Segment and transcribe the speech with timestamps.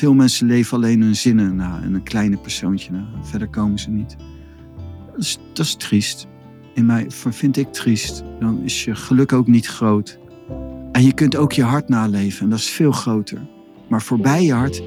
[0.00, 3.06] Veel mensen leven alleen hun zinnen na en een kleine persoontje na.
[3.22, 4.16] Verder komen ze niet.
[5.10, 6.26] Dat is, dat is triest.
[6.74, 8.24] In mij vind ik triest.
[8.38, 10.18] Dan is je geluk ook niet groot.
[10.92, 13.38] En je kunt ook je hart naleven en dat is veel groter.
[13.88, 14.82] Maar voorbij je hart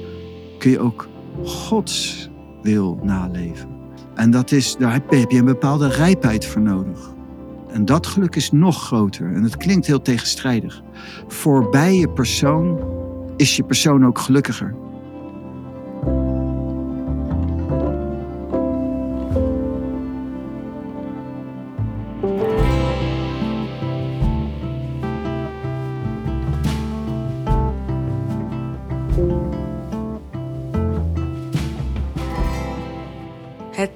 [0.58, 1.08] kun je ook
[1.44, 2.28] Gods
[2.62, 3.68] wil naleven.
[4.14, 7.14] En dat is, daar heb je een bepaalde rijpheid voor nodig.
[7.68, 9.34] En dat geluk is nog groter.
[9.34, 10.82] En het klinkt heel tegenstrijdig.
[11.28, 12.78] Voorbij je persoon
[13.36, 14.82] is je persoon ook gelukkiger.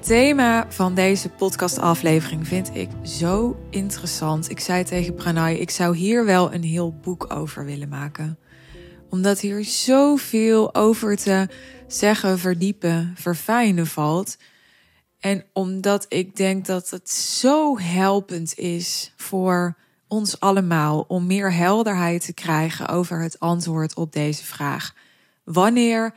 [0.09, 4.49] Thema van deze podcastaflevering vind ik zo interessant.
[4.49, 8.39] Ik zei tegen Pranay, ik zou hier wel een heel boek over willen maken.
[9.09, 11.47] Omdat hier zoveel over te
[11.87, 14.37] zeggen, verdiepen, verfijnen valt.
[15.19, 22.25] En omdat ik denk dat het zo helpend is voor ons allemaal om meer helderheid
[22.25, 24.95] te krijgen over het antwoord op deze vraag.
[25.43, 26.13] Wanneer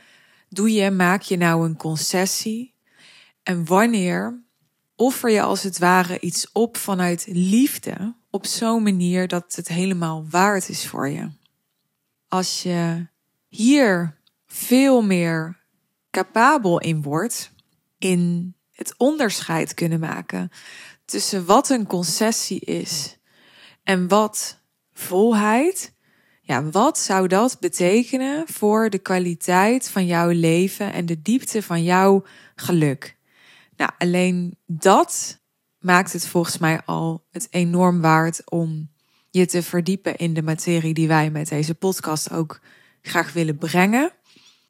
[0.49, 2.72] doe je, maak je nou een concessie
[3.43, 4.43] en wanneer
[4.95, 10.25] offer je als het ware iets op vanuit liefde op zo'n manier dat het helemaal
[10.29, 11.29] waard is voor je?
[12.27, 13.07] Als je
[13.47, 15.59] hier veel meer
[16.11, 17.51] capabel in wordt,
[17.97, 20.49] in het onderscheid kunnen maken
[21.05, 23.17] tussen wat een concessie is
[23.83, 24.59] en wat
[24.93, 25.93] volheid.
[26.41, 31.83] Ja, wat zou dat betekenen voor de kwaliteit van jouw leven en de diepte van
[31.83, 33.17] jouw geluk?
[33.83, 35.41] Nou, alleen dat
[35.79, 38.91] maakt het volgens mij al het enorm waard om
[39.29, 42.61] je te verdiepen in de materie die wij met deze podcast ook
[43.01, 44.11] graag willen brengen.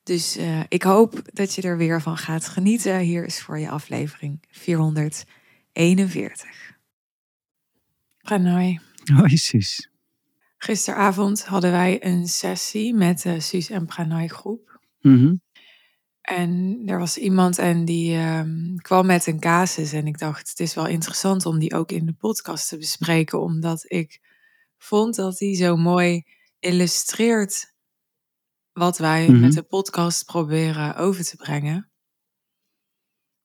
[0.03, 2.99] Dus uh, ik hoop dat je er weer van gaat genieten.
[2.99, 6.77] Hier is voor je aflevering 441.
[8.21, 8.79] Pranay.
[9.13, 9.89] Hoi Suus.
[10.57, 14.79] Gisteravond hadden wij een sessie met de Suus en Pranay groep.
[15.01, 15.42] Mm
[16.23, 19.93] en er was iemand en die um, kwam met een casus.
[19.93, 23.41] En ik dacht, het is wel interessant om die ook in de podcast te bespreken.
[23.41, 24.21] Omdat ik
[24.77, 26.23] vond dat die zo mooi
[26.59, 27.73] illustreert
[28.71, 29.39] wat wij Mhm.
[29.39, 31.91] met de podcast proberen over te brengen.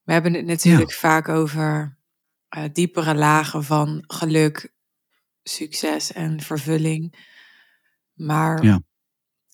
[0.03, 1.97] We hebben het natuurlijk vaak over
[2.49, 4.75] eh, diepere lagen van geluk,
[5.43, 7.27] succes en vervulling.
[8.15, 8.81] Maar Ja.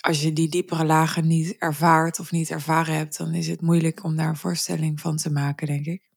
[0.04, 4.04] Als je die diepere lagen niet ervaart of niet ervaren hebt, dan is het moeilijk
[4.04, 6.10] om daar een voorstelling van te maken, denk ik.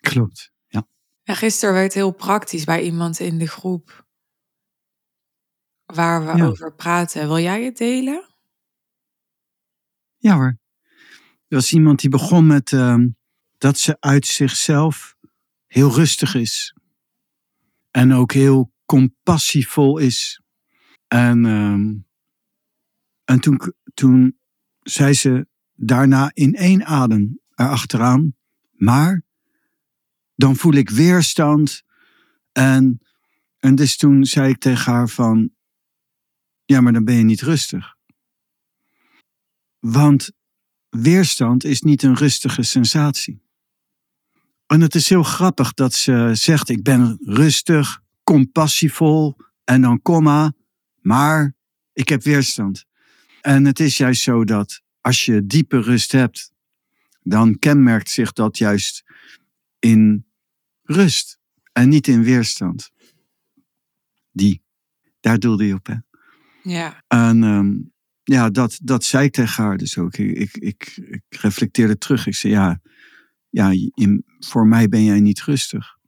[0.00, 0.52] Klopt.
[0.66, 0.86] Ja.
[1.22, 4.06] En gisteren werd heel praktisch bij iemand in de groep
[5.86, 6.46] waar we Ja.
[6.46, 7.26] over praten.
[7.26, 8.28] Wil jij het delen?
[10.16, 10.58] Ja hoor.
[11.48, 13.08] Er was iemand die begon met ehm,
[13.58, 15.16] dat ze uit zichzelf
[15.66, 16.74] heel rustig is.
[17.90, 20.40] En ook heel compassievol is.
[21.08, 22.08] En, ehm,
[23.30, 23.60] en toen,
[23.94, 24.38] toen
[24.80, 28.34] zei ze daarna in één adem erachteraan.
[28.70, 29.22] Maar
[30.34, 31.82] dan voel ik weerstand.
[32.52, 33.00] En,
[33.58, 35.50] en dus toen zei ik tegen haar van...
[36.64, 37.96] Ja, maar dan ben je niet rustig.
[39.78, 40.30] Want
[40.88, 43.42] weerstand is niet een rustige sensatie.
[44.66, 50.52] En het is heel grappig dat ze zegt: Ik ben rustig, compassievol en dan komma,
[51.00, 51.54] maar
[51.92, 52.88] ik heb weerstand.
[53.40, 56.52] En het is juist zo dat als je diepe rust hebt,
[57.22, 59.04] dan kenmerkt zich dat juist
[59.78, 60.26] in
[60.82, 61.38] rust
[61.72, 62.90] en niet in weerstand.
[64.32, 64.62] Die,
[65.20, 65.94] daar doelde je op, hè?
[66.62, 67.04] Ja.
[67.06, 67.76] En ehm,
[68.22, 70.16] ja, dat, dat zei ik tegen haar dus ook.
[70.16, 72.26] Ik, ik, ik, ik reflecteerde terug.
[72.26, 72.80] Ik zei, ja,
[73.48, 75.98] ja in, voor mij ben jij niet rustig.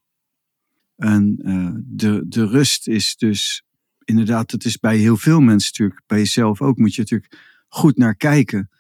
[0.97, 3.65] En eh, de, de rust is dus,
[4.05, 7.37] inderdaad, het is bij heel veel mensen natuurlijk, bij jezelf ook, moet je natuurlijk
[7.69, 8.71] goed naar kijken.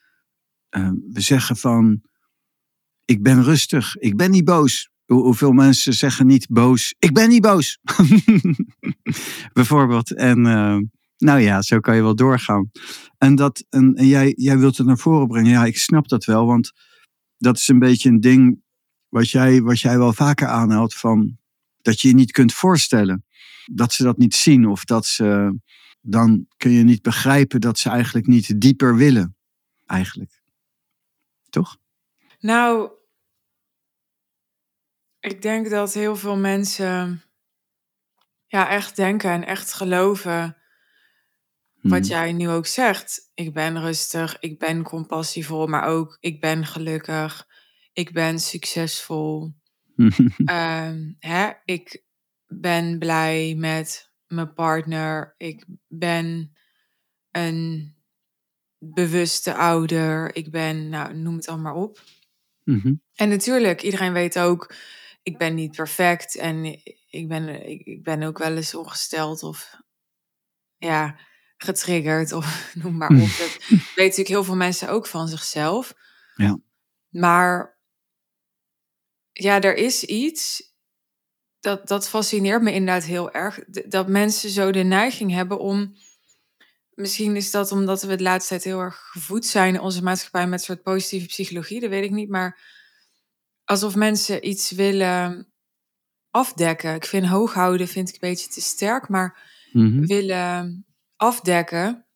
[0.68, 2.02] Eh, we zeggen van,
[3.04, 4.90] ik ben rustig, ik ben niet boos.
[5.04, 7.78] Hoe- Hoeveel mensen zeggen niet boos, ik ben niet boos.
[9.52, 10.14] Bijvoorbeeld.
[10.14, 10.78] En eh,
[11.16, 12.70] nou ja, zo kan je wel doorgaan.
[13.18, 15.50] En, dat, en jij, jij wilt het naar voren brengen.
[15.50, 16.72] Ja, ik snap dat wel, want
[17.38, 18.60] dat is een beetje een ding
[19.08, 21.36] wat jij, wat jij wel vaker aanhaalt van
[21.82, 23.24] dat je je niet kunt voorstellen.
[23.64, 25.58] Dat ze dat niet zien of dat ze,
[26.00, 29.36] dan kun je niet begrijpen dat ze eigenlijk niet dieper willen.
[29.86, 30.42] Eigenlijk.
[31.50, 31.76] Toch?
[32.40, 32.90] Nou,
[35.20, 37.22] ik denk dat heel veel mensen
[38.46, 40.56] ja, echt denken en echt geloven
[41.82, 42.08] wat Mhm.
[42.08, 43.30] jij nu ook zegt.
[43.34, 47.46] Ik ben rustig, ik ben compassievol, maar ook ik ben gelukkig.
[47.92, 49.54] Ik ben succesvol.
[50.44, 52.04] Ehm, hè, ik
[52.60, 55.34] ben blij met mijn partner.
[55.36, 56.56] Ik ben
[57.30, 57.94] een
[58.78, 60.34] bewuste ouder.
[60.36, 62.02] Ik ben, nou, noem het allemaal op.
[62.64, 62.94] Mhm.
[63.14, 64.74] En natuurlijk, iedereen weet ook,
[65.22, 66.64] ik ben niet perfect en
[67.10, 69.80] ik ben, ik, ik ben ook wel eens ongesteld of
[70.76, 71.18] ja,
[71.56, 73.18] getriggerd of noem maar op.
[73.38, 75.94] Dat weten natuurlijk heel veel mensen ook van zichzelf.
[76.34, 76.58] Ja.
[77.08, 77.80] Maar
[79.32, 80.71] ja, er is iets,
[81.62, 85.96] dat, dat fascineert me inderdaad heel erg, dat mensen zo de neiging hebben om,
[86.94, 90.46] misschien is dat omdat we het laatste tijd heel erg gevoed zijn in onze maatschappij
[90.46, 92.60] met een soort positieve psychologie, dat weet ik niet, maar
[93.64, 95.52] alsof mensen iets willen
[96.30, 96.94] afdekken.
[96.94, 100.06] Ik vind hooghouden vind ik een beetje te sterk, maar Mhm.
[100.06, 100.86] willen
[101.16, 102.06] afdekken.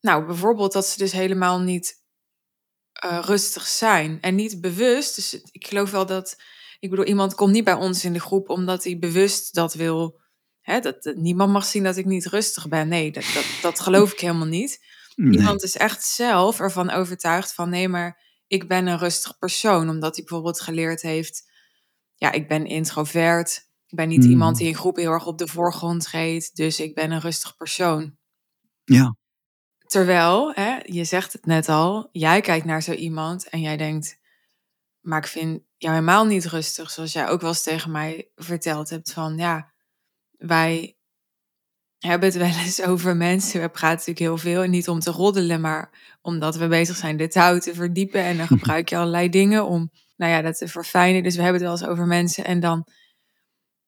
[0.00, 1.96] Nou, bijvoorbeeld dat ze dus helemaal niet
[2.92, 5.14] eh, rustig zijn en niet bewust.
[5.14, 6.36] Dus ik geloof wel dat,
[6.78, 10.20] ik bedoel, iemand komt niet bij ons in de groep omdat hij bewust dat wil.
[10.60, 12.88] Hè, dat, dat niemand mag zien dat ik niet rustig ben.
[12.88, 14.84] Nee, dat, dat, dat geloof ik helemaal niet.
[15.14, 15.38] Nee.
[15.38, 19.88] Iemand is echt zelf ervan overtuigd van nee, maar ik ben een rustig persoon.
[19.88, 21.50] Omdat hij bijvoorbeeld geleerd heeft,
[22.14, 23.66] ja, ik ben introvert.
[23.86, 24.30] Ik ben niet Mhm.
[24.30, 26.56] iemand die in groep heel erg op de voorgrond treedt.
[26.56, 28.16] Dus ik ben een rustig persoon.
[28.84, 29.16] Ja,
[29.88, 34.17] Terwijl, hè, je zegt het net al, jij kijkt naar zo iemand en jij denkt,
[35.08, 36.90] maar ik vind jou helemaal niet rustig.
[36.90, 39.72] Zoals jij ook wel eens tegen mij verteld hebt van, ja,
[40.30, 40.96] wij
[41.98, 43.60] hebben het wel eens over mensen.
[43.60, 47.16] We praten natuurlijk heel veel en niet om te roddelen, maar omdat we bezig zijn
[47.16, 48.22] de touw te verdiepen.
[48.22, 51.22] En dan gebruik je allerlei dingen om, nou ja, dat te verfijnen.
[51.22, 52.86] Dus we hebben het wel eens over mensen en dan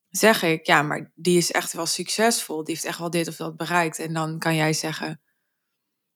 [0.08, 2.64] zeg ik, ja, maar die is echt wel succesvol.
[2.64, 3.98] Die heeft echt wel dit of dat bereikt.
[3.98, 5.20] En dan kan jij zeggen,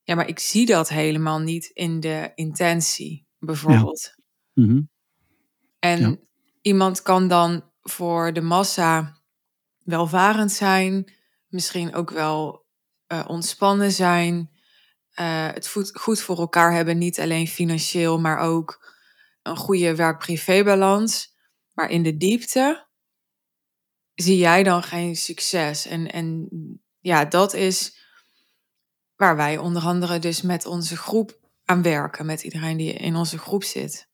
[0.02, 4.14] ja, maar ik zie dat helemaal niet in de intentie, bijvoorbeeld.
[4.52, 4.80] Mhm.
[5.84, 6.16] En Ja.
[6.60, 9.22] iemand kan dan voor de massa
[9.78, 11.12] welvarend zijn,
[11.46, 12.62] misschien ook wel
[13.06, 14.50] eh, ontspannen zijn,
[15.10, 18.92] eh, het goed voor elkaar hebben, niet alleen financieel, maar ook
[19.42, 21.34] een goede werk-privé-balans.
[21.72, 22.86] Maar in de diepte
[24.14, 25.86] zie jij dan geen succes.
[25.86, 26.48] En, en
[27.00, 27.98] ja, dat is
[29.16, 33.38] waar wij onder andere dus met onze groep aan werken, met iedereen die in onze
[33.38, 34.12] groep zit.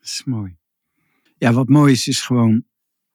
[0.00, 0.56] Dat is mooi.
[1.36, 2.64] Ja, wat mooi is, is gewoon,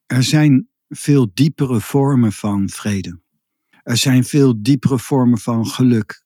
[0.06, 3.20] er zijn veel diepere vormen van vrede.
[3.82, 6.24] Er zijn veel diepere vormen van geluk,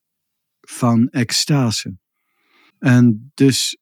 [0.61, 1.97] van extase.
[2.79, 3.77] En dus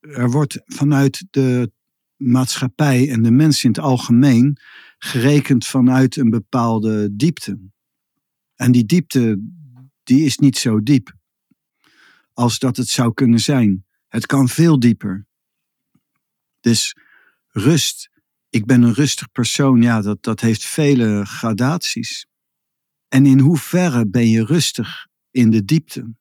[0.00, 1.72] er wordt vanuit de
[2.16, 4.56] maatschappij en de mens in het algemeen
[4.98, 7.60] gerekend vanuit een bepaalde diepte.
[8.54, 9.42] En die diepte,
[10.02, 11.16] die is niet zo diep
[12.32, 13.84] als dat het zou kunnen zijn.
[14.08, 15.26] Het kan veel dieper.
[16.62, 16.96] Dus
[17.48, 18.10] rust.
[18.50, 19.82] Ik ben een rustig persoon.
[19.82, 22.26] Ja, dat, dat heeft vele gradaties.
[23.08, 26.14] En in hoeverre ben je rustig in de diepte?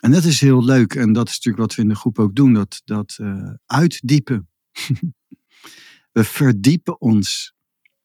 [0.00, 0.94] En dat is heel leuk.
[0.94, 2.52] En dat is natuurlijk wat we in de groep ook doen.
[2.52, 4.48] Dat, dat eh, uitdiepen.
[6.16, 7.54] we verdiepen ons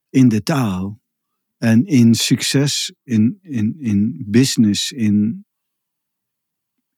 [0.09, 1.01] in de taal.
[1.57, 5.45] En in succes, in, in, in business, in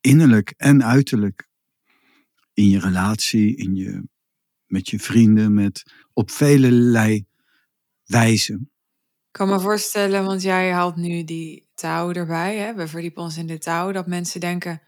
[0.02, 1.50] innerlijk en uiterlijk.
[2.54, 4.04] In je relatie, in je,
[4.72, 7.26] met je vrienden, met, op velelei
[8.06, 8.72] wijzen.
[9.28, 12.58] Ik kan me voorstellen, want jij haalt nu die touw erbij.
[12.58, 12.74] Hè?
[12.74, 13.92] We verdiepen ons in de touw.
[13.92, 14.82] Dat mensen denken,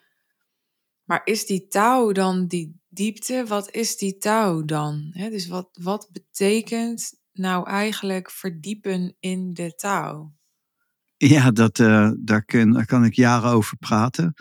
[1.03, 3.45] maar is die touw dan die diepte?
[3.47, 5.09] Wat is die touw dan?
[5.11, 5.29] Hè?
[5.29, 10.33] Dus wat, wat betekent nou eigenlijk verdiepen in de touw?
[11.17, 14.33] Ja, dat, eh, daar, kan, daar kan ik jaren over praten.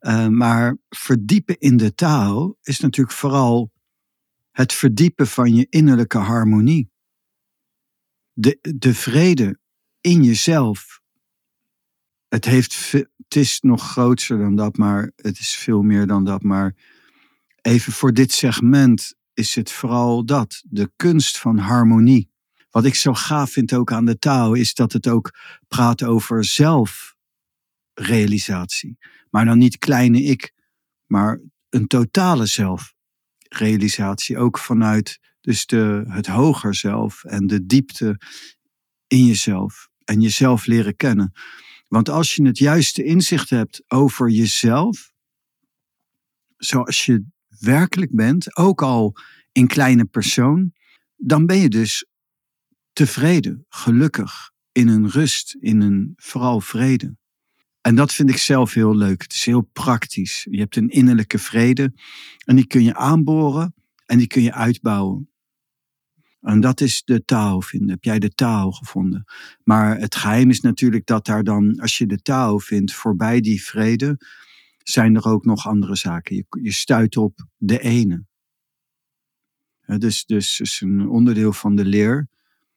[0.00, 3.70] Uh, maar verdiepen in de taal is natuurlijk vooral
[4.52, 6.90] het verdiepen van je innerlijke harmonie.
[8.32, 9.58] De, de vrede
[10.00, 11.00] in jezelf.
[12.28, 16.42] Het, heeft, het is nog groter dan dat, maar het is veel meer dan dat.
[16.42, 16.76] Maar
[17.60, 20.62] even voor dit segment is het vooral dat.
[20.66, 22.30] De kunst van harmonie.
[22.70, 26.44] Wat ik zo gaaf vind ook aan de taal, is dat het ook praat over
[26.44, 28.98] zelfrealisatie.
[29.30, 30.52] Maar dan niet kleine ik,
[31.06, 32.46] maar een totale
[33.52, 34.38] zelfrealisatie.
[34.38, 38.20] Ook vanuit dus de, het hoger zelf en de diepte
[39.06, 39.88] in jezelf.
[40.04, 41.32] En jezelf leren kennen.
[41.88, 45.12] Want als je het juiste inzicht hebt over jezelf,
[46.56, 47.24] zoals je
[47.60, 49.16] werkelijk bent, ook al
[49.52, 50.72] in kleine persoon,
[51.16, 52.06] dan ben je dus
[52.92, 57.16] tevreden, gelukkig, in een rust, in een vooral vrede.
[57.82, 59.22] En dat vind ik zelf heel leuk.
[59.22, 60.46] Het is heel praktisch.
[60.50, 61.92] Je hebt een innerlijke vrede
[62.44, 63.74] en die kun je aanboren
[64.06, 65.30] en die kun je uitbouwen.
[66.40, 67.90] En dat is de taal vinden.
[67.90, 69.24] Heb jij de taal gevonden?
[69.64, 73.64] Maar het geheim is natuurlijk dat daar dan, als je de taal vindt, voorbij die
[73.64, 74.18] vrede,
[74.78, 76.36] zijn er ook nog andere zaken.
[76.36, 78.24] Je, je stuit op de ene.
[79.86, 82.28] dus, dus is een onderdeel van de leer.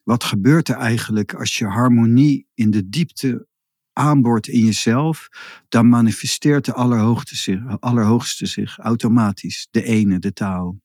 [0.04, 3.48] Wat gebeurt er eigenlijk als je harmonie in de diepte
[3.96, 5.28] aanboort in jezelf?
[5.70, 9.68] Dan manifesteert de Allerhoogste zich, Allerhoogste zich automatisch.
[9.72, 10.80] De ene, de taal.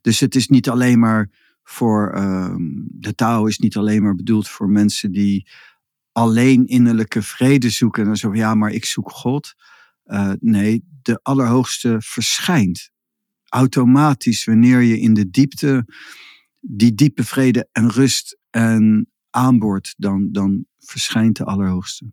[0.00, 1.30] Dus het is niet alleen maar
[1.62, 2.12] voor.
[2.16, 2.54] Uh,
[2.88, 5.48] de taal is niet alleen maar bedoeld voor mensen die
[6.12, 8.02] alleen innerlijke vrede zoeken.
[8.02, 9.54] En dan zo ja, maar ik zoek God.
[10.04, 12.90] Uh, nee, de Allerhoogste verschijnt
[13.48, 15.86] automatisch wanneer je in de diepte
[16.60, 22.12] die diepe vrede en rust en aanboort, dan, dan verschijnt de Allerhoogste.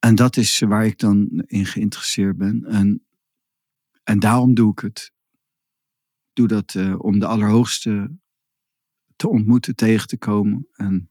[0.00, 2.64] En dat is waar ik dan in geïnteresseerd ben.
[2.64, 3.06] En,
[4.04, 5.12] en daarom doe ik het.
[6.32, 8.18] Doe dat uh, om de Allerhoogste
[9.16, 10.68] te ontmoeten, tegen te komen.
[10.72, 11.10] En,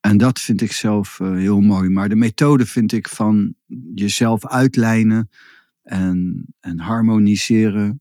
[0.00, 1.88] en dat vind ik zelf uh, heel mooi.
[1.88, 3.54] Maar de methode vind ik van
[3.94, 5.30] jezelf uitlijnen
[5.82, 8.00] en, en harmoniseren.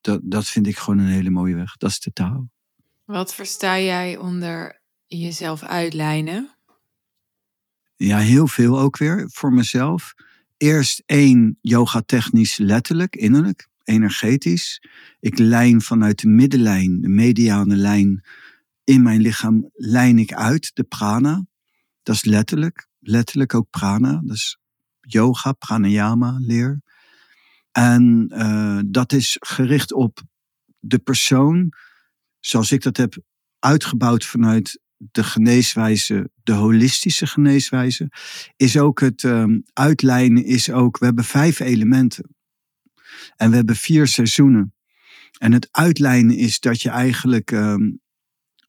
[0.00, 1.76] Dat, dat vind ik gewoon een hele mooie weg.
[1.76, 2.50] Dat is de taal.
[3.04, 6.53] Wat versta jij onder jezelf uitlijnen?
[7.96, 10.14] Ja, heel veel ook weer voor mezelf.
[10.56, 14.82] Eerst één, yoga technisch letterlijk, innerlijk, energetisch.
[15.20, 18.24] Ik lijn vanuit de middenlijn, de mediane lijn
[18.84, 21.46] in mijn lichaam, lijn ik uit de prana.
[22.02, 24.20] Dat is letterlijk, letterlijk ook prana.
[24.24, 24.58] Dat is
[25.00, 26.82] yoga, pranayama leer.
[27.72, 30.22] En uh, dat is gericht op
[30.78, 31.72] de persoon,
[32.40, 33.16] zoals ik dat heb
[33.58, 38.10] uitgebouwd vanuit de geneeswijze, de holistische geneeswijze,
[38.56, 42.34] is ook het um, uitlijnen, is ook, we hebben vijf elementen.
[43.36, 44.74] En we hebben vier seizoenen.
[45.38, 48.00] En het uitlijnen is dat je eigenlijk um,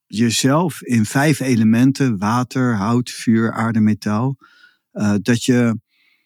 [0.07, 4.37] jezelf in vijf elementen, water, hout, vuur, aarde, metaal,
[4.93, 5.79] uh, dat je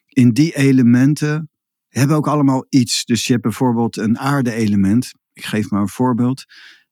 [0.06, 1.50] in die elementen
[1.88, 3.04] hebben ook allemaal iets.
[3.04, 5.12] Dus je hebt bijvoorbeeld een aarde-element.
[5.32, 6.44] Ik geef maar een voorbeeld.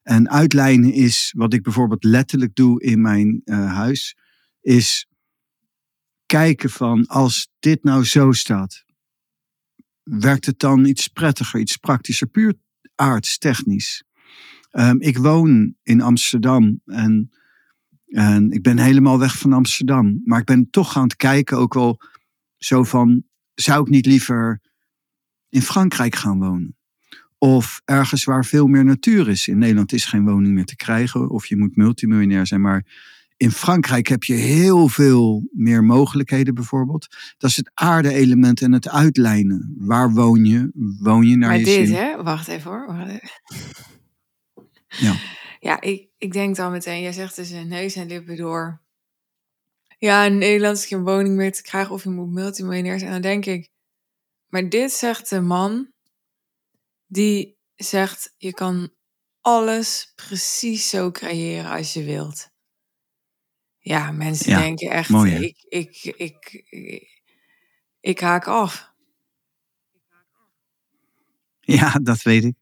[0.08, 4.16] En uitlijnen is, wat ik bijvoorbeeld letterlijk doe in mijn uh, huis,
[4.60, 5.06] is
[6.26, 8.84] kijken van als dit nou zo staat,
[10.02, 12.54] werkt het dan iets prettiger, iets praktischer, puur
[12.94, 14.04] aards, technisch.
[14.72, 17.30] Um, ik woon in Amsterdam en,
[18.06, 21.74] en ik ben helemaal weg van Amsterdam, maar ik ben toch aan het kijken ook
[21.74, 22.00] wel
[22.56, 23.24] zo van,
[23.54, 24.60] zou ik niet liever
[25.48, 26.77] in Frankrijk gaan wonen?
[27.38, 29.48] Of ergens waar veel meer natuur is.
[29.48, 31.30] In Nederland is geen woning meer te krijgen.
[31.30, 32.60] Of je moet multimiljonair zijn.
[32.60, 32.84] Maar
[33.36, 37.06] in Frankrijk heb je heel veel meer mogelijkheden bijvoorbeeld.
[37.38, 39.74] Dat is het aarde-element en het uitlijnen.
[39.78, 40.70] Waar woon je?
[41.00, 41.96] Woon je naar maar je dit, zin?
[41.96, 42.22] hè?
[42.22, 42.86] Wacht even hoor.
[42.86, 43.28] Wacht even.
[44.88, 45.14] Ja.
[45.60, 48.80] Ja, ik, ik denk dan meteen, jij zegt dus neus en lippen door.
[49.98, 53.12] Ja, in Nederland is geen woning meer te krijgen of je moet multimiljonair zijn.
[53.12, 53.68] En dan denk ik,
[54.48, 55.92] maar dit zegt de man
[57.08, 58.92] die zegt: je kan
[59.40, 62.50] alles precies zo creëren als je wilt.
[63.78, 67.22] Ja, mensen Ja, denken echt: mooi, ik, ik, ik, ik,
[68.00, 68.92] ik haak af.
[71.60, 72.56] Ja, dat weet ik.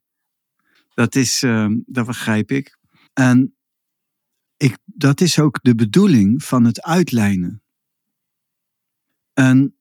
[0.95, 2.79] Dat is, ehm, dat begrijp ik.
[3.13, 3.57] En
[4.57, 7.63] ik, dat is ook de bedoeling van het uitlijnen.
[9.33, 9.77] En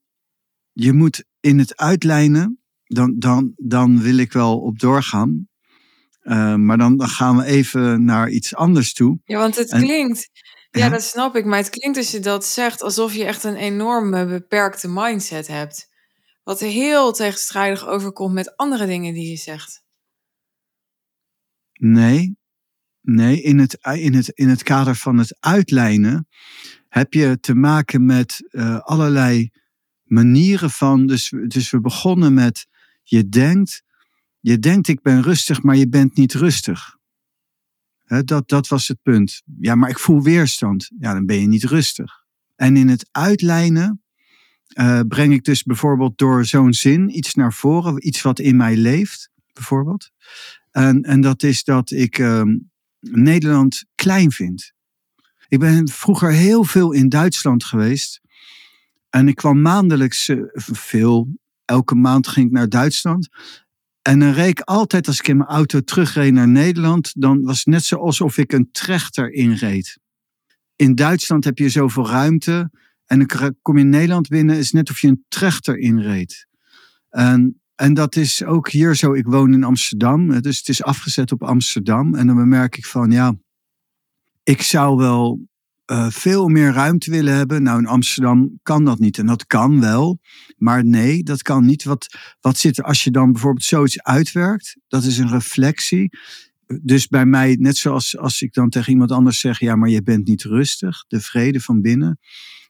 [0.72, 5.48] je moet in het uitlijnen, dan, dan, dan wil ik wel op doorgaan.
[6.20, 9.18] Eh, maar dan, dan gaan we even naar iets anders toe.
[9.24, 10.28] Ja, want het En- klinkt.
[10.70, 10.90] Ja, Ja.
[10.90, 11.44] dat snap ik.
[11.44, 15.88] Maar het klinkt als je dat zegt alsof je echt een enorme beperkte mindset hebt.
[16.42, 19.84] Wat heel tegenstrijdig overkomt met andere dingen die je zegt.
[21.72, 22.36] Nee,
[23.00, 26.28] nee in, het, in, het, in het kader van het uitlijnen
[26.88, 29.50] heb je te maken met eh, allerlei
[30.02, 31.06] manieren van.
[31.06, 32.66] Dus, dus we begonnen met
[33.08, 33.82] je denkt,
[34.40, 36.96] je denkt ik ben rustig, maar je bent niet rustig.
[38.24, 39.42] Dat, dat was het punt.
[39.60, 40.90] Ja, maar ik voel weerstand.
[40.98, 42.24] Ja, dan ben je niet rustig.
[42.56, 44.02] En in het uitlijnen
[44.66, 48.76] eh, breng ik dus bijvoorbeeld door zo'n zin iets naar voren, iets wat in mij
[48.76, 50.10] leeft, bijvoorbeeld.
[50.70, 52.58] En, en dat is dat ik ehm,
[53.00, 54.72] Nederland klein vind.
[55.48, 58.20] Ik ben vroeger heel veel in Duitsland geweest.
[59.10, 61.28] En ik kwam maandelijks eh, veel.
[61.66, 63.28] Elke maand ging ik naar Duitsland.
[64.02, 67.58] En dan reed ik altijd, als ik in mijn auto terugreed naar Nederland, dan was
[67.58, 69.98] het net zo alsof ik een trechter inreed.
[70.76, 72.70] in Duitsland heb je zoveel ruimte.
[73.04, 76.46] En dan kom je in Nederland binnen, is net of je een trechter inreed.
[77.08, 79.12] En, en dat is ook hier zo.
[79.12, 82.14] Ik woon in Amsterdam, dus het is afgezet op Amsterdam.
[82.14, 83.34] En dan bemerk ik van, ja,
[84.42, 85.40] ik zou wel
[85.86, 87.62] uh, veel meer ruimte willen hebben.
[87.62, 89.18] Nou, in Amsterdam kan dat niet.
[89.18, 90.20] En dat kan wel.
[90.56, 91.84] Maar nee, dat kan niet.
[91.84, 92.06] Wat,
[92.40, 94.76] wat zit er als je dan bijvoorbeeld zoiets uitwerkt?
[94.88, 96.18] Dat is een reflectie.
[96.82, 100.02] Dus bij mij, net zoals als ik dan tegen iemand anders zeg: ja, maar je
[100.02, 101.04] bent niet rustig.
[101.08, 102.18] De vrede van binnen.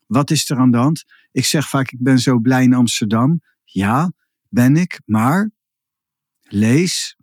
[0.06, 1.04] Wat is er aan de hand?
[1.32, 3.40] Ik zeg vaak: ik ben zo blij in Amsterdam.
[3.64, 4.12] Ja,
[4.48, 5.00] ben ik.
[5.04, 5.50] Maar
[6.42, 7.15] lees.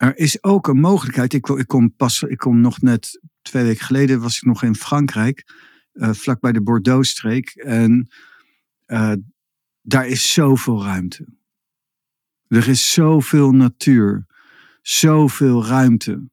[0.00, 1.32] Er is ook een mogelijkheid.
[1.32, 4.74] Ik, ik, kom pas, ik kom nog net twee weken geleden was ik nog in
[4.74, 5.44] Frankrijk,
[5.92, 7.50] uh, vlakbij de Bordeaux-streek.
[7.50, 8.08] En
[8.86, 9.12] uh,
[9.82, 11.26] daar is zoveel ruimte.
[12.48, 14.26] Er is zoveel natuur,
[14.82, 16.28] zoveel ruimte.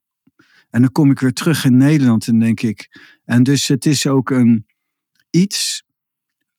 [0.69, 2.99] En dan kom ik weer terug in Nederland en denk ik.
[3.25, 4.65] En dus het is ook een
[5.29, 5.83] iets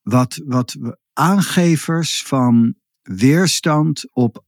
[0.03, 0.77] wat, wat
[1.13, 4.47] aangevers van weerstand op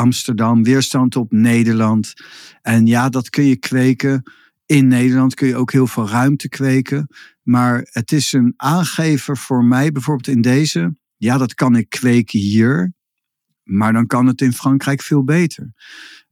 [0.00, 2.12] Amsterdam, weerstand op Nederland.
[2.62, 4.22] En ja, dat kun je kweken
[4.70, 7.08] in Nederland kun je ook heel veel ruimte kweken.
[7.42, 10.96] Maar het is een aangever voor mij, bijvoorbeeld in deze.
[11.16, 12.92] Ja, dat kan ik kweken hier.
[13.62, 15.72] Maar dan kan het in Frankrijk veel beter.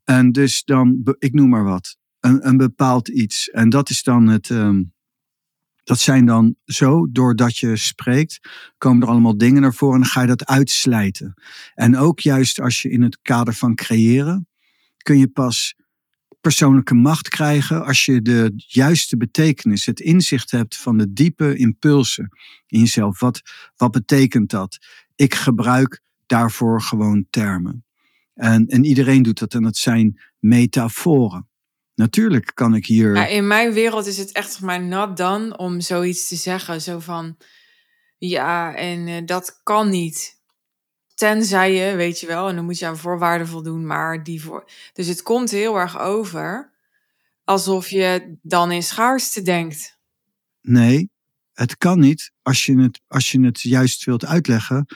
[0.04, 3.48] En dus dan, ik noem maar wat, een, een bepaald iets.
[3.50, 4.50] En dat is dan het.
[4.50, 4.82] Ehm,
[5.88, 8.40] dat zijn dan zo, doordat je spreekt,
[8.78, 11.34] komen er allemaal dingen naar voren en ga je dat uitslijten.
[11.74, 14.48] En ook juist als je in het kader van creëren,
[14.96, 15.74] kun je pas
[16.40, 22.28] persoonlijke macht krijgen als je de juiste betekenis, het inzicht hebt van de diepe impulsen
[22.66, 23.20] in jezelf.
[23.20, 23.42] Wat,
[23.76, 24.78] wat betekent dat?
[25.14, 27.84] Ik gebruik daarvoor gewoon termen.
[28.34, 31.47] En, en iedereen doet dat en dat zijn metaforen.
[31.98, 33.14] Natuurlijk kan ik hier.
[33.14, 36.80] Ja, in mijn wereld is het echt maar not done om zoiets te zeggen.
[36.80, 37.36] Zo van
[38.18, 40.40] ja, en uh, dat kan niet.
[41.14, 44.70] Tenzij je, weet je wel, en dan moet je aan voorwaarden voldoen, maar die voor.
[44.92, 46.72] Dus het komt heel erg over
[47.44, 49.98] alsof je dan in schaarste denkt.
[50.60, 51.10] Nee,
[51.52, 54.86] het kan niet als je het, als je het juist wilt uitleggen,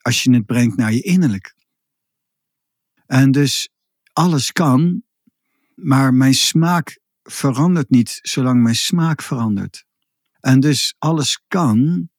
[0.00, 1.54] als je het brengt naar je innerlijk.
[3.06, 3.68] En dus
[4.12, 5.02] alles kan,
[5.82, 9.84] maar mijn smaak verandert niet zolang mijn smaak verandert.
[10.40, 12.10] En dus alles kan,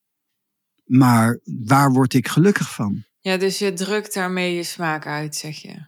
[0.84, 3.04] maar waar word ik gelukkig van?
[3.20, 5.86] Ja, dus je drukt daarmee je smaak uit, zeg je.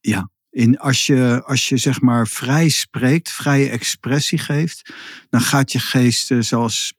[0.00, 4.94] Ja, in, als, je, als je zeg maar vrij spreekt, vrije expressie geeft,
[5.30, 6.94] dan gaat je geest, eh, zoals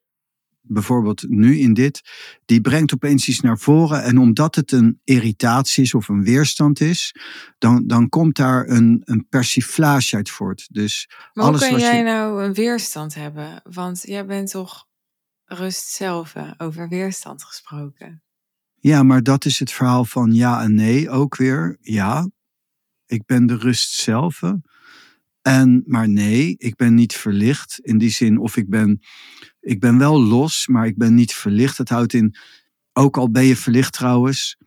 [0.64, 2.02] bijvoorbeeld nu in dit,
[2.46, 4.04] die brengt opeens iets naar voren.
[4.04, 7.16] En omdat het een irritatie is of een weerstand is,
[7.58, 10.68] dan, dan komt daar een, een persiflage uit voort.
[10.72, 13.62] Dus maar alles hoe kan jij nou een weerstand hebben?
[13.64, 14.88] Want jij bent toch
[15.46, 18.24] rust zelf over weerstand gesproken?
[18.80, 21.78] Ja, maar dat is het verhaal van ja en nee ook weer.
[21.82, 22.30] Ja,
[23.06, 24.42] ik ben de rust zelf.
[25.44, 28.40] En, maar nee, ik ben niet verlicht in die zin.
[28.40, 29.00] Of ik ben,
[29.60, 31.78] ik ben wel los, maar ik ben niet verlicht.
[31.78, 32.36] Het houdt in,
[32.94, 34.58] ook al ben je verlicht trouwens,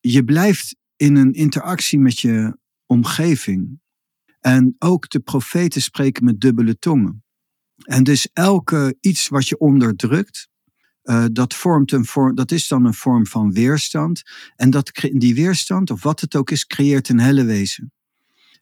[0.00, 3.80] je blijft in een interactie met je omgeving.
[4.40, 7.24] En ook de profeten spreken met dubbele tongen.
[7.76, 10.48] En dus elke iets wat je onderdrukt,
[11.02, 14.22] uh, dat, vormt een vorm, dat is dan een vorm van weerstand.
[14.56, 17.92] En dat, die weerstand, of wat het ook is, creëert een helle wezen.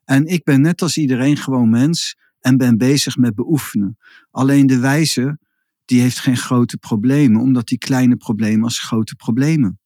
[0.07, 3.99] En ik ben net als iedereen gewoon mens en ben bezig met beoefenen.
[4.31, 5.39] Alleen de wijze,
[5.85, 9.81] die heeft geen grote problemen, omdat die kleine problemen als grote problemen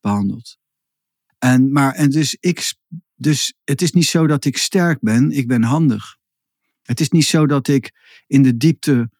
[0.00, 0.58] behandelt.
[1.38, 2.74] En, maar, en dus, ik,
[3.14, 6.16] dus het is niet zo dat ik sterk ben, ik ben handig.
[6.82, 7.94] Het is niet zo dat ik
[8.26, 9.10] in de diepte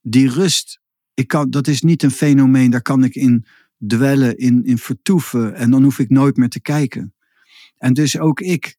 [0.00, 0.82] die rust
[1.14, 3.46] ik kan, dat is niet een fenomeen, daar kan ik in
[3.86, 7.14] dwellen, in, in vertoeven en dan hoef ik nooit meer te kijken.
[7.76, 8.76] En dus ook ik.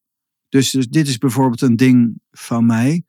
[0.56, 3.04] Dus, dus dit is bijvoorbeeld een ding van mij.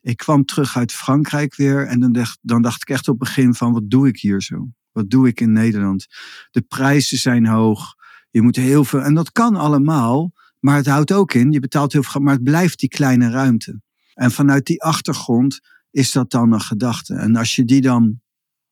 [0.00, 3.28] Ik kwam terug uit Frankrijk weer en dan dacht, dan dacht ik echt op het
[3.28, 4.68] begin van wat doe ik hier zo?
[4.92, 6.06] Wat doe ik in Nederland?
[6.50, 7.94] De prijzen zijn hoog.
[8.30, 9.00] Je moet heel veel.
[9.00, 11.52] En dat kan allemaal, maar het houdt ook in.
[11.52, 13.80] Je betaalt heel veel, maar het blijft die kleine ruimte.
[14.14, 17.14] En vanuit die achtergrond is dat dan een gedachte.
[17.14, 18.20] En als je die dan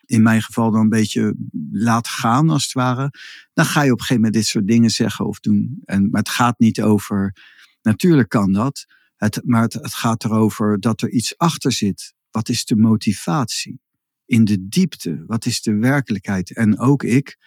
[0.05, 1.35] in mijn geval dan een beetje
[1.71, 3.11] laat gaan, als het ware,
[3.53, 5.81] dan ga je op een gegeven moment dit soort dingen zeggen of doen.
[5.85, 7.33] En, maar het gaat niet over,
[7.85, 12.15] natuurlijk kan dat, het, maar het, het gaat erover dat er iets achter zit.
[12.31, 13.81] Wat is de motivatie?
[14.27, 16.55] In de diepte, wat is de werkelijkheid?
[16.55, 17.39] En ook ik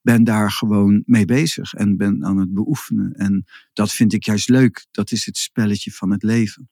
[0.00, 3.12] ben daar gewoon mee bezig en ben aan het beoefenen.
[3.12, 4.86] En dat vind ik juist leuk.
[4.90, 6.70] Dat is het spelletje van het leven.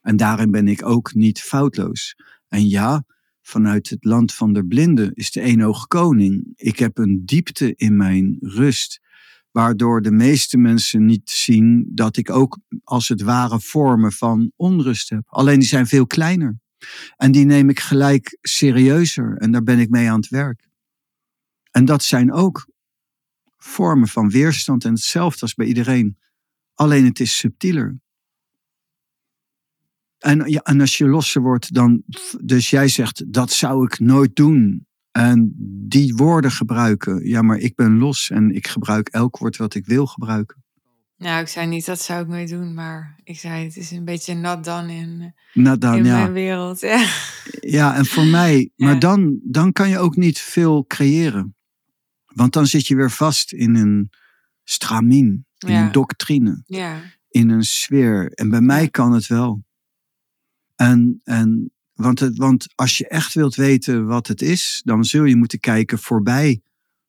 [0.00, 2.16] En daarin ben ik ook niet foutloos.
[2.48, 3.04] En ja,
[3.42, 6.52] vanuit het land van de blinden is de eenhoog koning.
[6.54, 9.00] Ik heb een diepte in mijn rust,
[9.54, 15.10] waardoor de meeste mensen niet zien dat ik ook als het ware vormen van onrust
[15.10, 15.22] heb.
[15.26, 16.58] Alleen die zijn veel kleiner.
[17.16, 20.68] En die neem ik gelijk serieuzer en daar ben ik mee aan het werk.
[21.70, 22.68] En dat zijn ook
[23.56, 26.18] vormen van weerstand en hetzelfde als bij iedereen.
[26.74, 27.98] Alleen het is subtieler.
[30.18, 32.02] En, en als je losser wordt, dan.
[32.40, 34.86] Dus jij zegt, dat zou ik nooit doen.
[35.14, 35.52] En
[35.88, 37.28] die woorden gebruiken.
[37.28, 40.62] Ja, maar ik ben los en ik gebruik elk woord wat ik wil gebruiken.
[41.16, 44.04] Nou, ik zei niet dat zou ik nooit doen, maar ik zei het is een
[44.04, 46.16] beetje nat dan in, Not done, in ja.
[46.18, 46.80] mijn wereld.
[46.80, 47.06] Ja.
[47.60, 48.98] Ja, en voor mij, maar Ja.
[48.98, 51.56] dan, dan kan je ook niet veel creëren.
[52.26, 54.10] Want dan zit je weer vast in een
[54.64, 55.86] stramien, in Ja.
[55.86, 58.30] een doctrine, ja, in een sfeer.
[58.32, 59.64] En bij mij kan het wel.
[60.76, 65.24] En, en want, het, want als je echt wilt weten wat het is, dan zul
[65.24, 66.60] je moeten kijken voorbij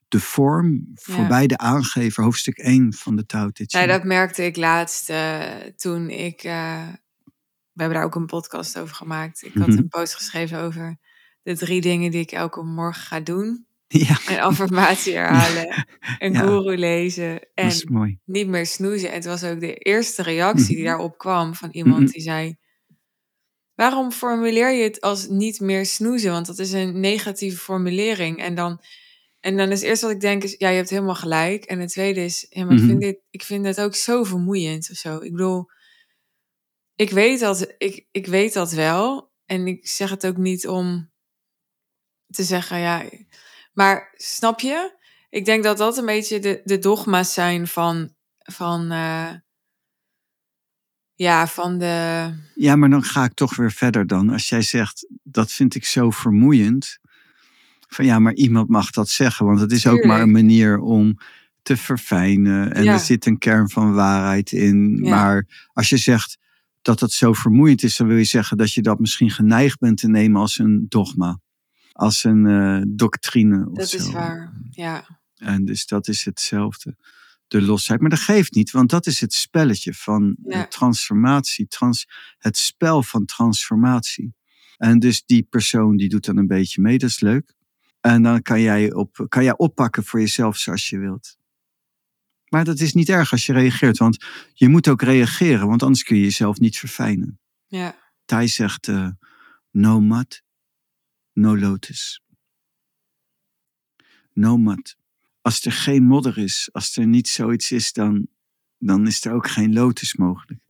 [0.07, 3.71] de vorm, voorbij de aangever, hoofdstuk 1 van de Tao Te Ching.
[3.85, 5.41] Nou, dat merkte ik laatst eh,
[5.75, 6.43] toen ik.
[6.43, 6.87] eh,
[7.73, 9.43] we hebben daar ook een podcast over gemaakt.
[9.43, 9.77] Ik had Mhm.
[9.77, 10.97] een post geschreven over
[11.43, 15.85] de drie dingen die ik elke morgen ga doen: Ja, een affirmatie herhalen,
[16.19, 16.39] een Ja.
[16.39, 17.71] guru lezen en
[18.25, 19.09] niet meer snoezen.
[19.09, 20.85] En het was ook de eerste reactie die Mhm.
[20.85, 22.11] daarop kwam van iemand Mhm.
[22.11, 22.55] die zei:
[23.75, 26.31] Waarom formuleer je het als niet meer snoezen?
[26.31, 28.39] Want dat is een negatieve formulering.
[28.39, 28.81] En dan,
[29.39, 31.65] en dan is het eerste wat ik denk is: ja, je hebt helemaal gelijk.
[31.65, 32.87] En het tweede is: ja, maar ik, Mhm.
[32.89, 35.15] vind dit, ik vind het ook zo vermoeiend of zo.
[35.21, 35.65] Ik bedoel,
[36.95, 39.33] ik weet dat, ik, ik weet dat wel.
[39.45, 41.11] En ik zeg het ook niet om
[42.27, 43.09] te zeggen, ja.
[43.73, 44.97] Maar snap je?
[45.29, 49.33] Ik denk dat dat een beetje de, de dogma's zijn van, van, eh,
[51.15, 54.29] ja, van de, Ja, maar dan ga ik toch weer verder dan.
[54.29, 56.97] Als jij zegt, dat vind ik zo vermoeiend.
[57.87, 59.45] Van ja, maar iemand mag dat zeggen.
[59.45, 61.17] Want het is ook maar een manier om
[61.61, 62.73] te verfijnen.
[62.73, 62.93] En Ja.
[62.93, 64.99] er zit een kern van waarheid in.
[65.03, 65.09] Ja.
[65.09, 66.37] Maar als je zegt
[66.81, 69.97] dat het zo vermoeiend is, dan wil je zeggen dat je dat misschien geneigd bent
[69.97, 71.39] te nemen als een dogma.
[71.91, 73.97] Als een eh, doctrine of dat zo.
[73.97, 74.53] is waar.
[74.71, 76.95] Ja, En dus dat is hetzelfde.
[77.47, 77.99] De losheid.
[77.99, 80.61] Maar dat geeft niet, want dat is het spelletje van Ja.
[80.61, 81.67] de transformatie.
[81.67, 84.35] Trans, het spel van transformatie.
[84.77, 87.53] En dus die persoon die doet dan een beetje mee, dat is leuk.
[88.01, 91.37] En dan kan jij, op, kan jij oppakken voor jezelf zoals je wilt.
[92.49, 96.03] Maar dat is niet erg als je reageert, want je moet ook reageren, want anders
[96.03, 97.39] kun je jezelf niet verfijnen.
[97.67, 99.09] ja, Thij zegt, eh,
[99.71, 100.43] no mud,
[101.33, 102.21] no lotus.
[104.33, 104.97] No mud.
[105.45, 108.27] Als er geen modder is, als er niet zoiets is, dan,
[108.77, 110.61] dan is er ook geen lotus mogelijk.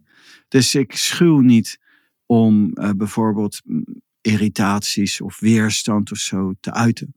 [0.48, 1.80] Dus ik schuw niet
[2.26, 7.16] om eh, bijvoorbeeld mm, irritaties of weerstand of zo te uiten.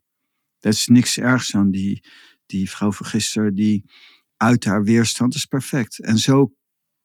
[0.59, 2.05] Dat is niks ergs aan die,
[2.47, 3.91] die vrouw van gisteren, die
[4.37, 5.99] uit haar weerstand is perfect.
[5.99, 6.55] En zo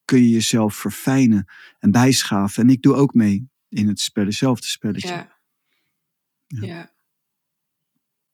[0.05, 1.45] kun je jezelf verfijnen
[1.79, 2.63] en bijschaven.
[2.63, 5.07] En ik doe ook mee in het spel, hetzelfde spelletje.
[5.07, 5.41] ja.
[6.47, 6.67] Ja.
[6.67, 6.91] Ja.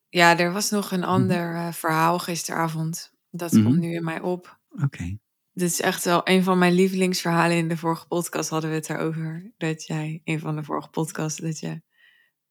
[0.10, 3.14] Ja, er was nog een ander eh, verhaal gisteravond.
[3.30, 3.64] Dat Mhm.
[3.64, 4.60] komt nu in mij op.
[4.84, 5.18] Oké.
[5.54, 7.58] Dit is echt wel een van mijn lievelingsverhalen.
[7.58, 9.52] In de vorige podcast hadden we het erover.
[9.58, 11.82] Dat jij, een van de vorige podcasts, dat je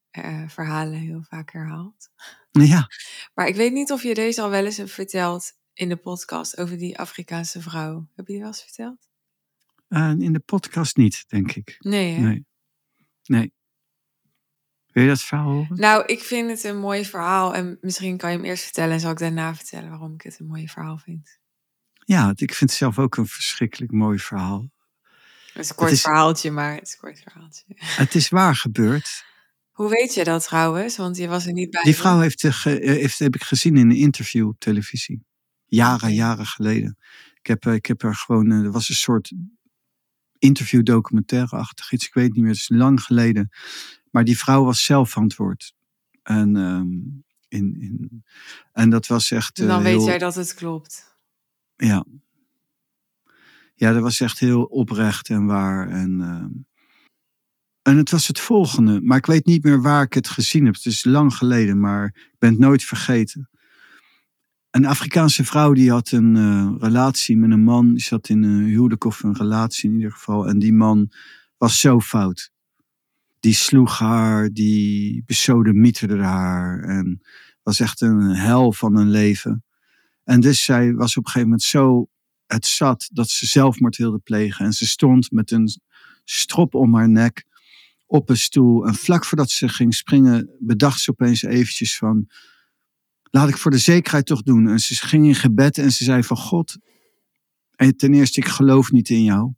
[0.09, 2.09] eh, verhalen heel vaak herhaalt.
[2.51, 2.87] Ja,
[3.33, 6.57] Maar ik weet niet of je deze al wel eens hebt verteld in de podcast
[6.57, 8.07] over die Afrikaanse vrouw.
[8.15, 9.07] Heb je die wel eens verteld?
[9.87, 11.75] eh, in de podcast niet, denk ik.
[11.79, 12.21] Nee, hè?
[12.21, 12.45] Nee.
[13.23, 13.53] Nee.
[14.99, 15.79] Wil je dat verhaal horen?
[15.79, 17.55] Nou, ik vind het een mooi verhaal.
[17.55, 20.39] En misschien kan je hem eerst vertellen en zal ik daarna vertellen waarom ik het
[20.39, 21.39] een mooi verhaal vind.
[22.05, 24.71] Ja, ik vind het zelf ook een verschrikkelijk mooi verhaal.
[25.53, 27.63] Het is een kort is- verhaaltje, maar het is een kort verhaaltje.
[28.03, 29.25] Het is waar gebeurd.
[29.71, 30.97] Hoe weet je dat trouwens?
[30.97, 31.81] Want je was er niet bij.
[31.83, 35.25] Die vrouw heeft, eh, eh, heeft, heb ik gezien in een interview op televisie.
[35.65, 36.97] Jaren, jaren geleden.
[37.39, 39.31] Ik heb, eh, ik heb er gewoon, er was een soort
[40.39, 42.05] interview documentaire-achtig iets.
[42.05, 43.49] Ik weet niet meer, het is lang geleden.
[44.11, 45.73] Maar die vrouw was zelf verantwoord.
[46.23, 46.87] En, ehm,
[47.47, 48.23] in, in,
[48.73, 49.59] en dat was echt.
[49.59, 51.17] En dan eh, weet jij dat het klopt.
[51.75, 52.05] Ja.
[53.75, 55.89] Ja, dat was echt heel oprecht en waar.
[55.89, 56.49] En, ehm,
[57.81, 59.01] en het was het volgende.
[59.01, 60.73] Maar ik weet niet meer waar ik het gezien heb.
[60.73, 63.49] Het is lang geleden, maar ik ben het nooit vergeten.
[64.69, 67.89] Een Afrikaanse vrouw die had een eh, relatie met een man.
[67.93, 70.47] Die zat in een huwelijk of een relatie in ieder geval.
[70.47, 71.11] En die man
[71.57, 72.51] was zo fout.
[73.39, 76.83] Die sloeg haar, die besodemieterde haar.
[76.83, 77.21] En
[77.63, 79.63] was echt een hel van een leven.
[80.23, 82.09] En dus zij was op een gegeven moment zo
[82.45, 84.65] het zat dat ze zelfmoord wilde plegen.
[84.65, 85.69] En ze stond met een
[86.23, 87.45] strop om haar nek,
[88.05, 88.87] op een stoel.
[88.87, 92.29] En vlak voordat ze ging springen, bedacht ze opeens eventjes van,
[93.23, 94.67] laat ik voor de zekerheid toch doen.
[94.67, 96.77] En ze ging in gebed en ze zei van God,
[97.75, 99.53] en ten eerste, ik geloof niet in jou.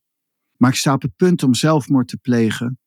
[0.58, 2.80] Maar ik sta op het punt om zelfmoord te plegen.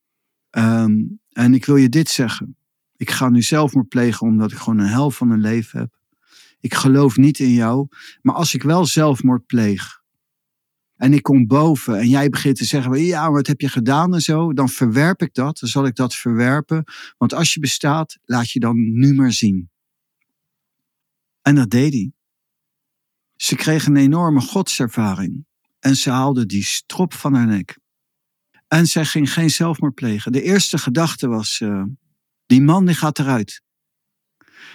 [0.54, 2.56] Ehm, en ik wil je dit zeggen.
[2.96, 5.98] Ik ga nu zelfmoord plegen omdat ik gewoon een hel van een leven heb.
[6.60, 7.88] Ik geloof niet in jou.
[8.22, 10.02] Maar als ik wel zelfmoord pleeg.
[10.96, 14.20] En ik kom boven en jij begint te zeggen: Ja, wat heb je gedaan en
[14.20, 14.52] zo?
[14.52, 15.58] Dan verwerp ik dat.
[15.58, 16.84] Dan zal ik dat verwerpen.
[17.18, 19.70] Want als je bestaat, laat je dan nu maar zien.
[21.42, 22.12] En dat deed hij.
[23.36, 25.46] Ze kreeg een enorme godservaring.
[25.78, 27.82] En ze haalde die strop van haar nek.
[28.74, 30.32] En zij ging geen zelfmoord plegen.
[30.32, 31.82] De eerste gedachte was: uh,
[32.46, 33.62] die man die gaat eruit.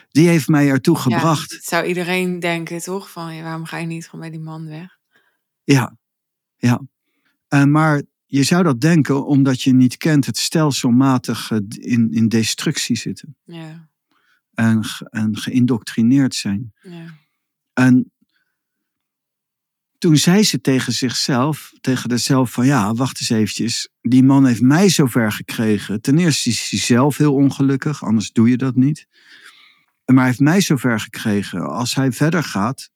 [0.10, 1.58] Die heeft mij ertoe gebracht.
[1.62, 3.12] Zou iedereen denken, toch?
[3.12, 4.98] Van waarom ga je niet gewoon bij die man weg?
[5.64, 5.98] Ja,
[6.56, 6.82] ja.
[7.50, 12.96] Uh, maar je zou dat denken omdat je niet kent het stelselmatig in, in destructie
[12.96, 13.36] zitten.
[13.44, 13.90] Ja.
[14.54, 16.74] En, en geïndoctrineerd zijn.
[16.82, 17.06] Ja.
[17.74, 18.12] En
[20.00, 23.90] toen zei ze tegen zichzelf, tegen zichzelf van ja, wacht eens eventjes.
[24.02, 26.02] Die man heeft mij zover gekregen.
[26.02, 29.08] Ten eerste is hij zelf heel ongelukkig, anders doe je dat niet.
[30.06, 31.62] Maar hij heeft mij zover gekregen.
[31.70, 32.90] Als hij verder gaat,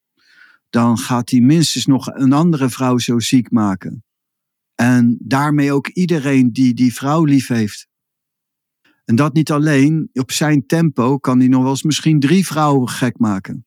[0.70, 4.04] dan gaat hij minstens nog een andere vrouw zo ziek maken.
[4.76, 7.88] En daarmee ook iedereen die die vrouw lief heeft.
[9.06, 12.90] En dat niet alleen, op zijn tempo kan hij nog wel eens misschien drie vrouwen
[12.90, 13.66] gek maken.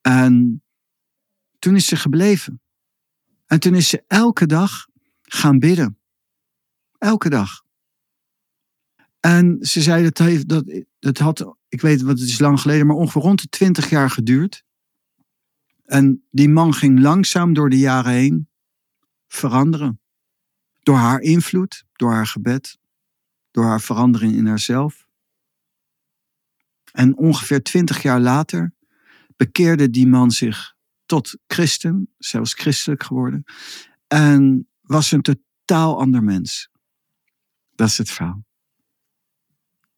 [0.00, 0.62] En
[1.60, 2.60] toen is ze gebleven.
[3.46, 4.86] En toen is ze elke dag
[5.22, 5.98] gaan bidden.
[6.98, 7.62] Elke dag.
[9.20, 12.96] En ze zei dat, dat, dat had, ik weet wat het is lang geleden, maar
[12.96, 14.64] ongeveer rond de twintig jaar geduurd.
[15.84, 18.48] En die man ging langzaam door de jaren heen
[19.26, 20.00] veranderen.
[20.80, 22.78] Door haar invloed, door haar gebed,
[23.50, 25.06] door haar verandering in haarzelf.
[26.92, 28.74] En ongeveer twintig jaar later
[29.36, 30.78] bekeerde die man zich
[31.10, 33.44] tot christen, zelfs christelijk geworden.
[34.06, 36.70] En was een totaal ander mens.
[37.74, 38.44] Dat is het verhaal.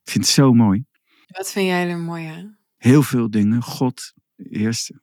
[0.05, 0.85] Ik vind het zo mooi.
[1.27, 2.59] Wat vind jij er mooi aan?
[2.77, 3.63] Heel veel dingen.
[3.63, 5.03] God, eerste.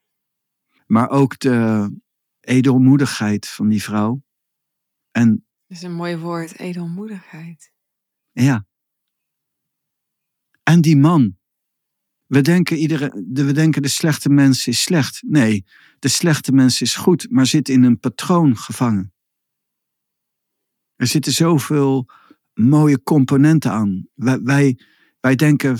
[0.85, 1.91] Maar ook de
[2.39, 4.23] edelmoedigheid van die vrouw.
[5.11, 5.29] En,
[5.67, 7.71] dat is een mooi woord, edelmoedigheid.
[8.31, 8.65] Ja.
[10.63, 11.37] En die man.
[12.29, 15.21] We denken, iedere, we denken de slechte mens is slecht.
[15.25, 15.65] Nee,
[15.99, 19.13] de slechte mens is goed, maar zit in een patroon gevangen.
[20.95, 22.09] Er zitten zoveel
[22.53, 24.07] mooie componenten aan.
[24.13, 24.79] Wij, wij,
[25.19, 25.77] wij denken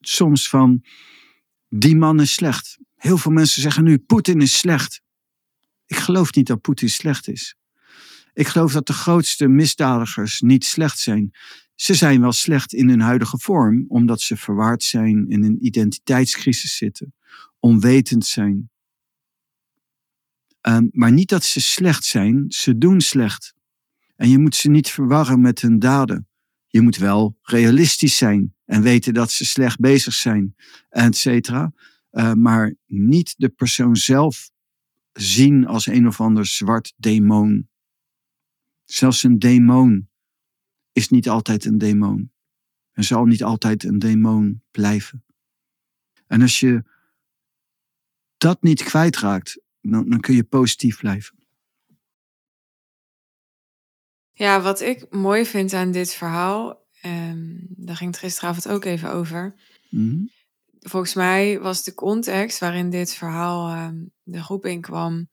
[0.00, 0.84] soms van,
[1.68, 2.78] die man is slecht.
[2.94, 5.00] Heel veel mensen zeggen nu, Poetin is slecht.
[5.86, 7.56] Ik geloof niet dat Poetin slecht is.
[8.34, 11.32] Ik geloof dat de grootste misdadigers niet slecht zijn.
[11.74, 16.76] Ze zijn wel slecht in hun huidige vorm, omdat ze verwaard zijn, in een identiteitscrisis
[16.76, 17.14] zitten,
[17.58, 18.70] onwetend zijn.
[20.68, 23.54] Um, maar niet dat ze slecht zijn, ze doen slecht.
[24.16, 26.28] En je moet ze niet verwarren met hun daden.
[26.66, 30.54] Je moet wel realistisch zijn en weten dat ze slecht bezig zijn,
[30.88, 31.24] et.
[31.26, 31.72] Uh,
[32.32, 34.50] maar niet de persoon zelf
[35.12, 37.68] zien als een of ander zwart demon.
[38.94, 40.10] Zelfs een demon
[40.92, 42.32] is niet altijd een demon.
[42.92, 45.24] En zal niet altijd een demon blijven.
[46.26, 46.84] En als je
[48.36, 51.46] dat niet kwijtraakt, dan, dan kun je positief blijven.
[54.32, 59.12] Ja, wat ik mooi vind aan dit verhaal, um, daar ging het gisteravond ook even
[59.12, 59.54] over.
[59.90, 60.30] Mm
[60.78, 65.28] Volgens mij was de context waarin dit verhaal um, de groep in kwam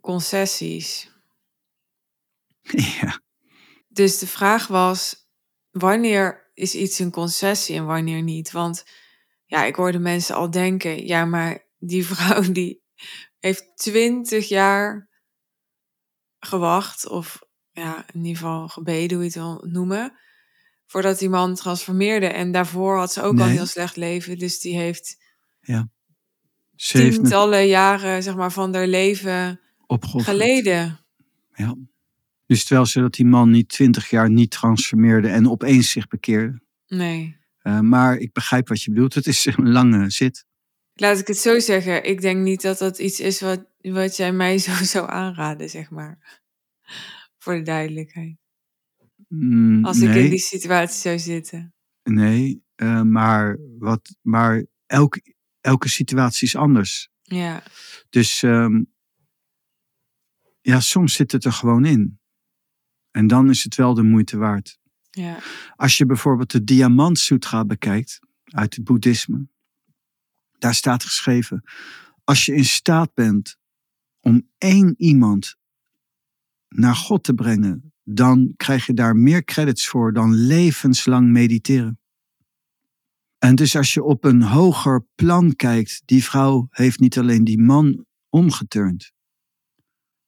[0.00, 1.16] concessies.
[3.00, 3.20] Ja.
[3.88, 5.28] Dus de vraag was,
[5.70, 8.50] wanneer is iets een concessie en wanneer niet?
[8.50, 8.84] Want
[9.44, 12.82] ja, ik hoorde mensen al denken, ja, maar die vrouw die
[13.38, 15.08] heeft twintig jaar
[16.38, 17.38] gewacht, of
[17.72, 20.18] ja, in ieder geval gebeden, hoe je het wil noemen,
[20.86, 22.26] voordat die man transformeerde.
[22.26, 23.42] En daarvoor had ze ook Nee.
[23.44, 25.16] al heel slecht leven, dus die heeft
[25.60, 25.88] ja.
[26.76, 30.24] Ze heeft tientallen jaren, zeg maar, van haar leven opgeofferd.
[30.38, 30.98] geleden.
[31.54, 31.74] Ja.
[32.48, 36.60] Dus terwijl ze dat die man niet twintig jaar niet transformeerde en opeens zich bekeerde.
[36.86, 37.36] Nee.
[37.58, 39.14] Eh, maar ik begrijp wat je bedoelt.
[39.14, 40.46] Het is een lange zit.
[40.92, 42.04] Laat ik het zo zeggen.
[42.04, 45.90] Ik denk niet dat dat iets is wat, wat jij mij zo zou aanraden, zeg
[45.90, 46.40] maar.
[47.38, 48.36] Voor de duidelijkheid.
[49.28, 51.74] Mm, Als ik in die situatie zou zitten.
[52.02, 57.10] nee eh, maar, wat, maar elke, elke situatie is anders.
[57.22, 57.62] Ja,
[58.10, 58.82] Dus ehm,
[60.60, 62.17] ja, soms zit het er gewoon in.
[63.10, 64.78] En dan is het wel de moeite waard.
[65.10, 65.38] Ja.
[65.76, 69.48] Als je bijvoorbeeld de Diamant Sutra bekijkt uit het boeddhisme,
[70.58, 71.62] daar staat geschreven:
[72.24, 73.56] als je in staat bent
[74.20, 75.56] om één iemand
[76.68, 82.00] naar God te brengen, dan krijg je daar meer credits voor dan levenslang mediteren.
[83.38, 87.58] En dus als je op een hoger plan kijkt, die vrouw heeft niet alleen die
[87.58, 89.12] man omgeturnd.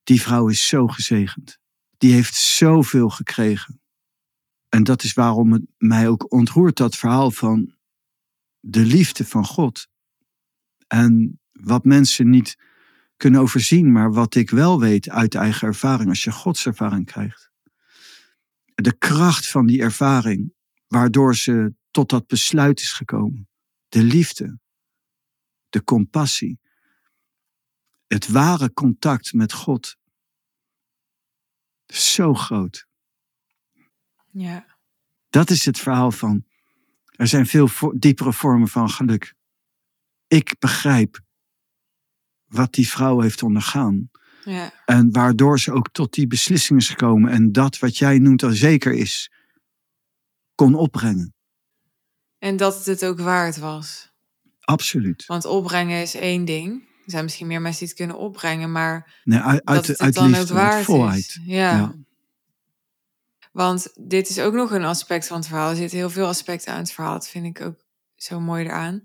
[0.02, 1.59] Die vrouw is zo gezegend.
[2.00, 3.80] Die heeft zoveel gekregen.
[4.68, 7.74] En dat is waarom het mij ook ontroert, dat verhaal van
[8.60, 9.88] de liefde van God.
[10.86, 12.58] En wat mensen niet
[13.16, 17.50] kunnen overzien, maar wat ik wel weet uit eigen ervaring, als je Gods ervaring krijgt.
[18.74, 20.54] De kracht van die ervaring,
[20.86, 23.48] waardoor ze tot dat besluit is gekomen.
[23.88, 24.58] De liefde,
[25.68, 26.60] de compassie,
[28.06, 29.98] het ware contact met God.
[31.92, 32.86] Zo groot.
[34.30, 34.66] Ja.
[35.30, 36.44] Dat is het verhaal van.
[37.10, 39.34] Er zijn veel diepere vormen van geluk.
[40.26, 41.20] Ik begrijp
[42.46, 44.10] wat die vrouw heeft ondergaan.
[44.44, 44.72] Ja.
[44.84, 47.30] En waardoor ze ook tot die beslissing is gekomen.
[47.32, 49.30] En dat wat jij noemt al zeker is,
[50.54, 51.34] kon opbrengen.
[52.38, 54.12] En dat het het ook waard was.
[54.60, 55.26] Absoluut.
[55.26, 56.88] Want opbrengen is één ding.
[57.10, 60.30] Zijn misschien meer mensen die het kunnen opbrengen, maar nee, uit, dat het, uit dan
[60.30, 61.18] liefde, waard volheid.
[61.18, 61.40] is.
[61.44, 61.76] Ja.
[61.76, 61.94] Ja.
[63.52, 65.70] Want dit is ook nog een aspect van het verhaal.
[65.70, 67.12] Er zitten heel veel aspecten aan het verhaal.
[67.12, 67.84] Dat vind ik ook
[68.16, 69.02] zo mooi eraan.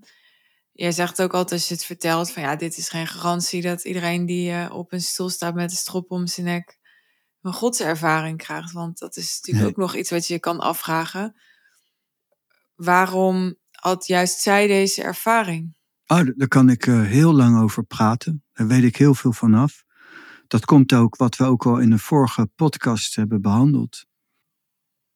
[0.72, 3.84] Jij zegt ook altijd als je het vertelt van ja, dit is geen garantie dat
[3.84, 6.78] iedereen die eh, op een stoel staat met een strop om zijn nek
[7.42, 8.72] een godservaring krijgt.
[8.72, 9.72] Want dat is natuurlijk Nee.
[9.72, 11.40] ook nog iets wat je kan afvragen.
[12.74, 15.75] Waarom had juist zij deze ervaring?
[16.06, 18.44] Oh, daar- kan ik eh, heel lang over praten.
[18.52, 19.84] Daar weet ik heel veel van af.
[20.46, 24.06] Dat komt ook wat we ook al in een vorige podcast hebben behandeld.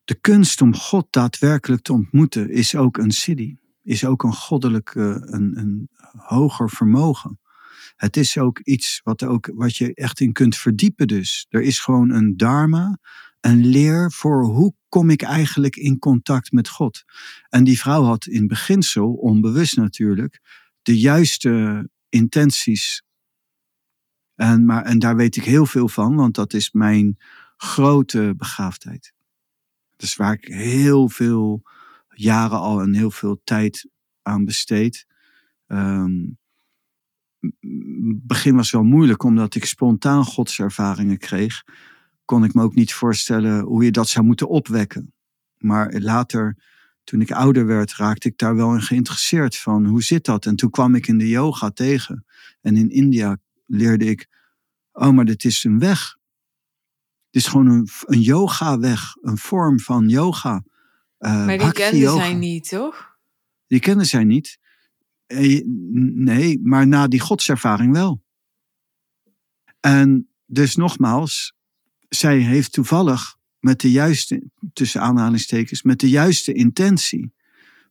[0.05, 3.59] De kunst om God daadwerkelijk te ontmoeten is ook een siddhi.
[3.83, 7.41] Is ook een goddelijk, eh, een, een hoger vermogen.
[7.97, 11.47] Het is ook iets wat, ook, wat je echt in kunt verdiepen dus.
[11.49, 12.99] Er is gewoon een dharma,
[13.41, 17.03] een leer voor hoe kom ik eigenlijk in contact met God.
[17.49, 20.41] En die vrouw had in beginsel, onbewust natuurlijk,
[20.83, 23.03] de juiste intenties.
[24.35, 27.19] En, maar, en daar weet ik heel veel van, want dat is mijn
[27.57, 29.13] grote begaafdheid.
[29.97, 31.63] Dus waar ik heel veel
[32.09, 33.89] jaren al en heel veel tijd
[34.23, 35.07] aan besteed.
[35.67, 36.29] Ehm,
[37.41, 41.63] het begin was wel moeilijk, omdat ik spontaan godservaringen kreeg.
[42.25, 45.13] Kon ik me ook niet voorstellen hoe je dat zou moeten opwekken.
[45.57, 46.57] Maar later,
[47.11, 49.87] toen ik ouder werd, raakte ik daar wel in geïnteresseerd van.
[49.87, 50.47] Hoe zit dat?
[50.47, 52.25] En toen kwam ik in de yoga tegen.
[52.61, 54.29] En in India leerde ik,
[54.93, 56.17] oh, maar dit is een weg.
[57.31, 60.65] Het is gewoon een, een yoga-weg, een vorm van yoga.
[61.19, 62.25] Uh, maar die kenden yoga.
[62.25, 63.19] zij niet, toch?
[63.67, 64.59] Die kenden zij niet.
[65.27, 65.63] Eh,
[66.15, 68.23] Nee, maar na die godservaring wel.
[69.81, 71.55] En dus nogmaals,
[72.09, 74.43] zij heeft toevallig met de juiste,
[74.73, 77.25] tussen aanhalingstekens, met de juiste intentie,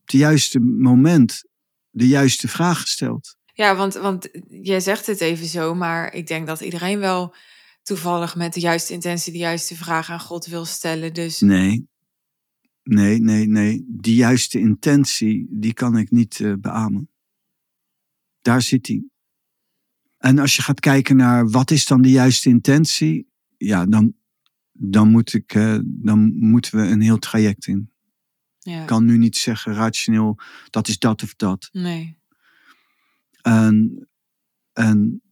[0.04, 1.44] het juiste moment,
[1.90, 3.36] de juiste vraag gesteld.
[3.52, 7.34] Ja, want, want jij zegt het even zo, maar ik denk dat iedereen wel
[7.82, 11.14] toevallig met de juiste intentie de juiste vraag aan God wil stellen.
[11.14, 11.88] Dus Nee,
[12.82, 13.84] nee, nee, nee.
[13.86, 17.10] Die juiste intentie, die kan ik niet uh, beamen.
[18.40, 19.04] Daar zit hij.
[20.18, 24.14] En als je gaat kijken naar wat is dan de juiste intentie, ja, dan,
[24.82, 27.90] dan, moet ik, uh, dan moeten we een heel traject in.
[28.58, 28.80] ja.
[28.80, 30.38] Ik kan nu niet zeggen rationeel,
[30.70, 31.68] dat is dat of dat.
[31.72, 32.18] Nee.
[33.42, 34.08] En,
[34.72, 35.22] en,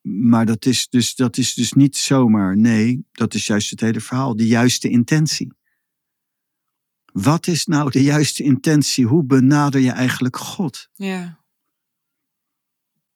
[0.00, 2.56] maar dat is, dus, dat is dus niet zomaar.
[2.56, 4.36] Nee, dat is juist het hele verhaal.
[4.36, 5.52] De juiste intentie.
[7.12, 9.06] Wat is nou de juiste intentie?
[9.06, 10.88] Hoe benader je eigenlijk God?
[10.94, 11.44] Ja.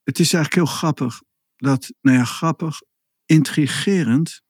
[0.05, 1.23] Het is eigenlijk heel grappig.
[1.57, 2.83] Dat, nou ja, grappig,
[3.27, 4.43] intrigerend.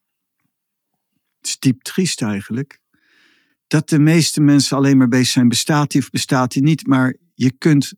[1.43, 2.81] Het is diep triest eigenlijk.
[3.67, 6.87] Dat de meeste mensen alleen maar bezig zijn, bestaat hij of bestaat hij niet.
[6.87, 7.93] Maar je kunt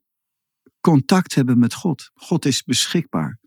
[0.80, 2.10] contact hebben met God.
[2.14, 3.38] God is beschikbaar.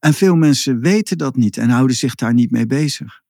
[0.00, 3.22] En veel mensen weten dat niet en houden zich daar niet mee bezig.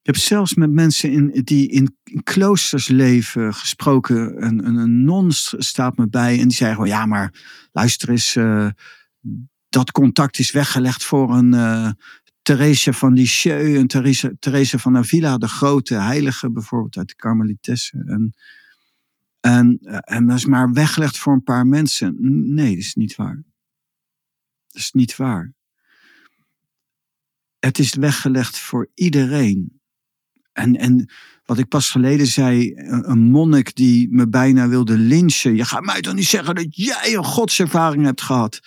[0.00, 4.44] Ik heb zelfs met mensen in, die in, kloosters leven gesproken.
[4.44, 7.34] Een, een, een non staat me bij en die zei gewoon: Ja, maar
[7.72, 8.68] luister eens, uh,
[9.68, 11.90] dat contact is weggelegd voor een uh,
[12.42, 18.06] Theresia van Lisieux, een Theresia, Theresia van Avila, de grote heilige bijvoorbeeld uit de Karmelitessen.
[18.06, 18.34] En,
[19.40, 22.16] en, en dat is maar weggelegd voor een paar mensen.
[22.54, 23.42] Nee, dat is niet waar.
[24.66, 25.52] Dat is niet waar.
[27.58, 29.80] Het is weggelegd voor iedereen
[30.52, 31.10] En, en
[31.44, 35.56] wat ik pas geleden zei, een, monnik die me bijna wilde lynchen.
[35.56, 38.60] Je gaat mij toch niet zeggen dat jij een godservaring hebt gehad?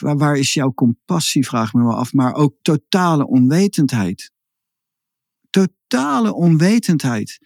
[0.00, 2.12] Waar, waar is jouw compassie, vraag ik me wel af.
[2.12, 4.32] Maar ook totale onwetendheid.
[5.50, 7.38] Totale onwetendheid.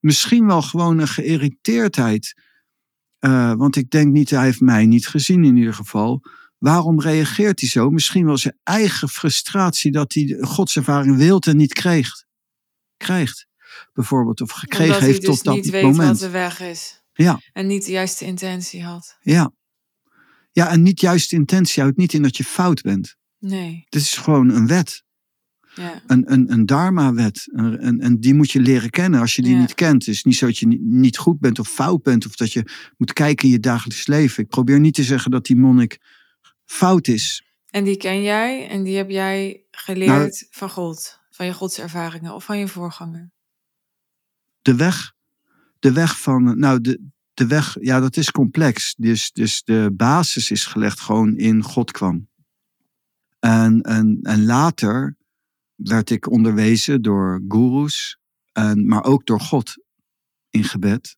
[0.00, 2.42] Misschien wel gewoon een geïrriteerdheid.
[3.18, 6.22] Eh, want ik denk niet, hij heeft mij niet gezien in ieder geval.
[6.58, 7.90] Waarom reageert hij zo?
[7.90, 12.10] Misschien wel zijn eigen frustratie dat hij de godservaring wilt en niet kreeg.
[12.96, 13.46] Krijgt.
[13.92, 16.08] Bijvoorbeeld, of gekregen heeft dus tot dat niet weet moment.
[16.08, 17.02] wat de weg is.
[17.12, 19.16] Ja, En niet de juiste intentie had.
[19.20, 19.52] ja.
[20.54, 23.16] Ja, en niet juist de intentie houdt niet in dat je fout bent.
[23.38, 23.84] Nee.
[23.88, 25.02] Dit is gewoon een wet.
[25.74, 26.02] Ja.
[26.06, 27.48] Een, een, een dharma-wet.
[27.52, 29.60] En, die moet je leren kennen als je die Ja.
[29.60, 30.06] niet kent.
[30.06, 32.26] Het is niet zo dat je ni- niet goed bent of fout bent.
[32.26, 34.42] Of dat je moet kijken in je dagelijks leven.
[34.42, 35.98] Ik probeer niet te zeggen dat die monnik
[36.64, 37.44] fout is.
[37.70, 41.20] En die ken jij en die heb jij geleerd Nou- van God.
[41.30, 43.30] Van je godservaringen of van je voorganger.
[44.62, 45.12] De weg,
[45.78, 47.00] de weg van, nou, de,
[47.34, 48.94] de weg, ja, dat is complex.
[48.96, 52.28] Dus, dus de basis is gelegd gewoon in God kwam.
[53.38, 55.16] En, en, en later
[55.74, 58.18] werd ik onderwezen door goeroes,
[58.52, 59.74] en, maar ook door God
[60.50, 61.16] in gebed.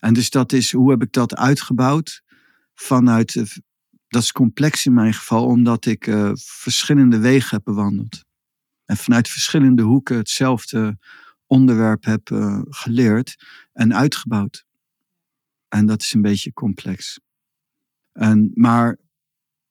[0.00, 2.22] En dus dat is, hoe heb ik dat uitgebouwd?
[2.74, 3.44] Vanuit, eh,
[4.08, 8.24] dat is complex in mijn geval, omdat ik eh, verschillende wegen heb bewandeld.
[8.84, 10.98] En vanuit verschillende hoeken hetzelfde
[11.46, 14.64] onderwerp heb eh, geleerd en uitgebouwd.
[15.74, 17.20] En dat is een beetje complex.
[18.12, 18.98] En, maar,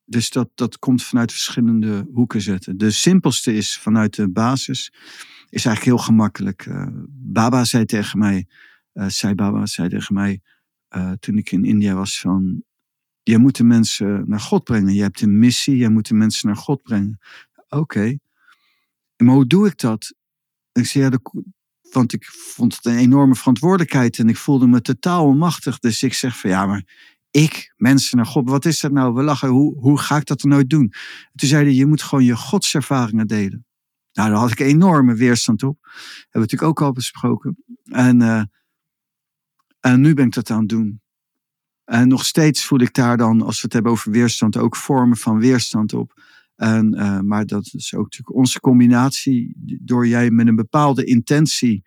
[0.05, 2.77] dus dat, dat komt vanuit verschillende hoeken zetten.
[2.77, 4.93] De simpelste is vanuit de basis,
[5.49, 6.65] is eigenlijk heel gemakkelijk.
[6.65, 8.47] Eh, Baba zei tegen mij,
[8.93, 10.41] eh Sai Baba zei tegen mij,
[10.87, 12.63] eh, toen ik in India was van,
[13.21, 14.93] je moet de mensen naar God brengen.
[14.93, 17.19] Je hebt een missie, je moet de mensen naar God brengen.
[17.69, 18.17] Oké,
[19.17, 20.13] maar hoe doe ik dat?
[20.71, 21.09] Ik zei, ja,
[21.93, 25.79] want ik vond het een enorme verantwoordelijkheid en ik voelde me totaal onmachtig.
[25.79, 29.13] Dus ik zeg van ja, maar ik, mensen naar God, wat is dat nou?
[29.13, 30.93] We lachen, hoe, hoe ga ik dat dan nooit doen?
[31.35, 33.65] Toen zeiden je moet gewoon je godservaringen delen.
[34.13, 35.77] Nou, daar had ik enorme weerstand op.
[35.83, 37.63] Hebben we natuurlijk ook al besproken.
[37.83, 38.43] En, eh,
[39.79, 41.01] en nu ben ik dat aan het doen.
[41.85, 45.17] En nog steeds voel ik daar dan, als we het hebben over weerstand, ook vormen
[45.17, 46.21] van weerstand op.
[46.63, 49.53] En, uh, maar dat is ook natuurlijk onze combinatie.
[49.81, 51.83] Door jij met een bepaalde intentie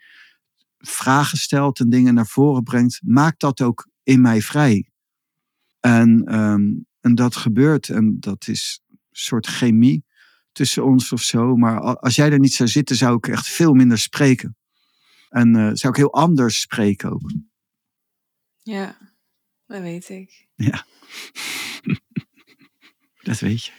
[0.79, 4.91] vragen stelt en dingen naar voren brengt, maakt dat ook in mij vrij.
[5.81, 10.05] En, um, en dat gebeurt en dat is een soort chemie
[10.53, 11.57] tussen ons of zo.
[11.57, 14.57] Maar als jij er niet zou zitten, zou ik echt veel minder spreken.
[15.29, 17.31] En uh, zou ik heel anders spreken ook.
[18.63, 18.97] Ja,
[19.67, 20.49] dat weet ik.
[20.55, 20.87] Ja.
[23.29, 23.73] dat weet je.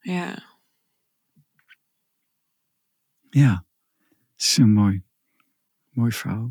[0.00, 0.48] Ja.
[3.30, 3.64] Ja, dat
[4.36, 5.02] is een mooi,
[5.90, 6.50] mooi verhaal.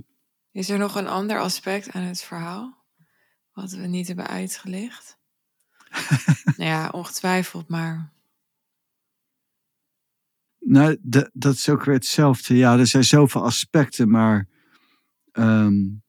[0.52, 2.78] Is er nog een ander aspect aan het verhaal?
[3.54, 5.18] Wat we niet hebben uitgelicht?
[6.58, 8.14] nou ja, ongetwijfeld, maar.
[10.60, 12.56] Nou, dat, dat is ook weer hetzelfde.
[12.56, 14.48] Ja, er zijn zoveel aspecten, maar.
[15.32, 16.04] Um...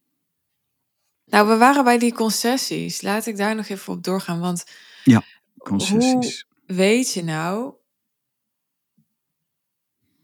[1.24, 3.02] Nou, we waren bij die concessies.
[3.02, 4.40] Laat ik daar nog even op doorgaan.
[4.40, 4.64] Want.
[5.04, 5.22] Ja,
[5.58, 6.46] concessies.
[6.70, 7.74] Weet je nou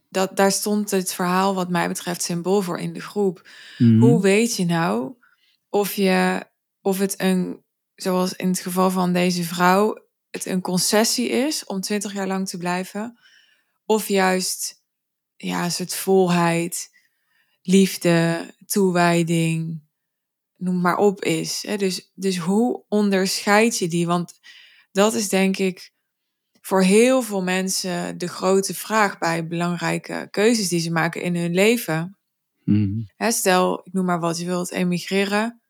[0.08, 3.48] dat daar stond het verhaal wat mij betreft symbool voor in de groep.
[3.78, 3.98] Mhm.
[4.00, 5.14] Hoe weet je nou
[5.68, 6.46] of je
[6.80, 11.80] of het een zoals in het geval van deze vrouw het een concessie is om
[11.80, 13.18] twintig jaar lang te blijven
[13.84, 14.82] of juist
[15.36, 16.90] ja een soort volheid,
[17.62, 19.82] liefde, toewijding,
[20.56, 21.66] noem maar op is.
[21.76, 24.06] Dus dus hoe onderscheid je die?
[24.06, 24.40] Want
[24.92, 25.94] dat is denk ik
[26.66, 31.54] voor heel veel mensen de grote vraag bij belangrijke keuzes die ze maken in hun
[31.54, 32.18] leven.
[32.64, 33.08] Mm.
[33.16, 35.60] He, stel, ik noem maar wat, je wilt emigreren.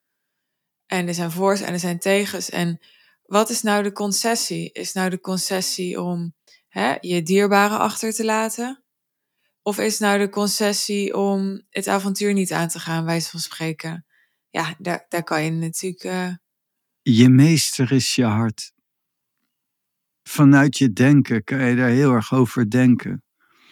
[0.86, 2.50] En er zijn voor's en er zijn tegens.
[2.50, 2.78] En
[3.22, 4.72] wat is nou de concessie?
[4.72, 6.34] Is nou de concessie om
[6.68, 8.84] hè, je dierbaren achter te laten?
[9.62, 14.06] Of is nou de concessie om het avontuur niet aan te gaan, wijze van spreken?
[14.50, 16.04] Ja, daar, daar kan je natuurlijk.
[16.04, 16.28] Uh...
[17.02, 18.74] Je meester is je hart
[20.28, 23.22] vanuit je denken kan je daar heel erg over denken.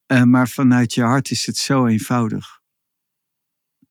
[0.07, 2.61] Uh, maar vanuit je hart is het zo eenvoudig.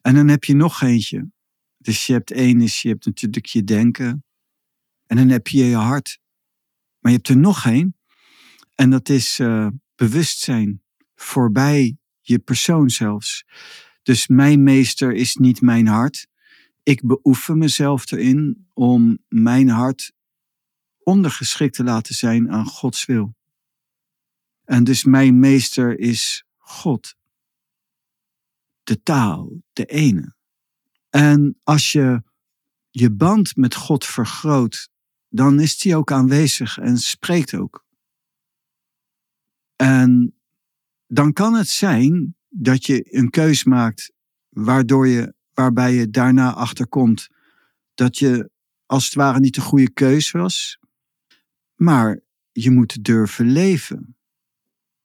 [0.01, 1.31] En dan heb je nog eentje.
[1.77, 4.25] Dus je hebt één je hebt natuurlijk je denken.
[5.05, 6.19] En dan heb je je hart.
[6.99, 7.97] Maar je hebt er nog één.
[8.75, 10.81] En dat is uh, bewustzijn.
[11.15, 13.45] Voorbij je persoon zelfs.
[14.03, 16.27] Dus mijn meester is niet mijn hart.
[16.83, 20.13] Ik beoefen mezelf erin om mijn hart
[21.03, 23.35] ondergeschikt te laten zijn aan Gods wil.
[24.63, 27.15] En dus mijn meester is God.
[28.83, 30.35] de taal, de ene.
[31.09, 32.23] En als je
[32.89, 34.89] je band met God vergroot,
[35.29, 37.85] dan is die ook aanwezig en spreekt ook.
[39.75, 40.35] En
[41.07, 44.11] dan kan het zijn dat je een keus maakt
[44.49, 47.27] waardoor je, waarbij je daarna achterkomt
[47.93, 48.49] dat je
[48.85, 50.79] als het ware niet de goede keus was.
[51.75, 52.19] Maar
[52.51, 54.17] je moet durven leven.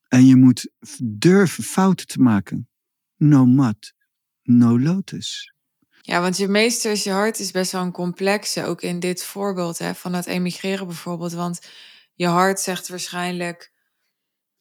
[0.07, 0.71] En je moet
[1.03, 2.69] durven fouten te maken.
[3.15, 3.93] No mud,
[4.43, 5.53] no lotus.
[6.01, 9.23] Ja, want je meester is je hart is best wel een complexe, ook in dit
[9.23, 11.31] voorbeeld hè, van het emigreren bijvoorbeeld.
[11.33, 11.59] Want
[12.13, 13.71] je hart zegt waarschijnlijk,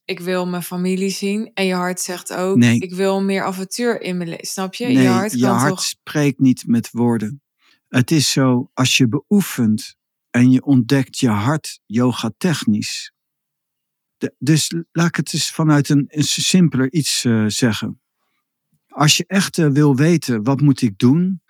[0.05, 1.51] ik wil mijn familie zien.
[1.55, 2.79] En je hart zegt ook, Nee.
[2.81, 4.47] ik wil meer avontuur in mijn leven.
[4.47, 4.87] Snap je?
[4.87, 5.83] Nee, je hart je hart toch...
[5.83, 7.43] spreekt niet met woorden.
[7.89, 9.97] Het is zo, als je beoefent
[10.31, 13.13] en je ontdekt je hart yoga technisch.
[14.39, 18.01] Dus laat ik het eens vanuit een, een simpeler iets eh, zeggen.
[18.89, 21.43] Als je echt eh, wil weten, wat moet ik doen?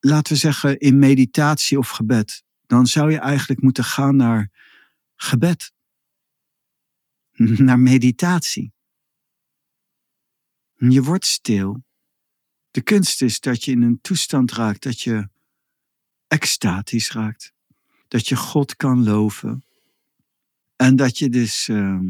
[0.00, 2.44] Laten we zeggen in meditatie of gebed.
[2.66, 4.50] Dan zou je eigenlijk moeten gaan naar
[5.14, 5.72] gebed.
[7.68, 8.72] Naar meditatie.
[10.76, 11.84] Je wordt stil.
[12.70, 15.28] De kunst is dat je in een toestand raakt dat je
[16.26, 17.52] extatisch raakt.
[18.12, 19.64] Dat je God kan loven.
[20.76, 22.08] En dat je dus ehm,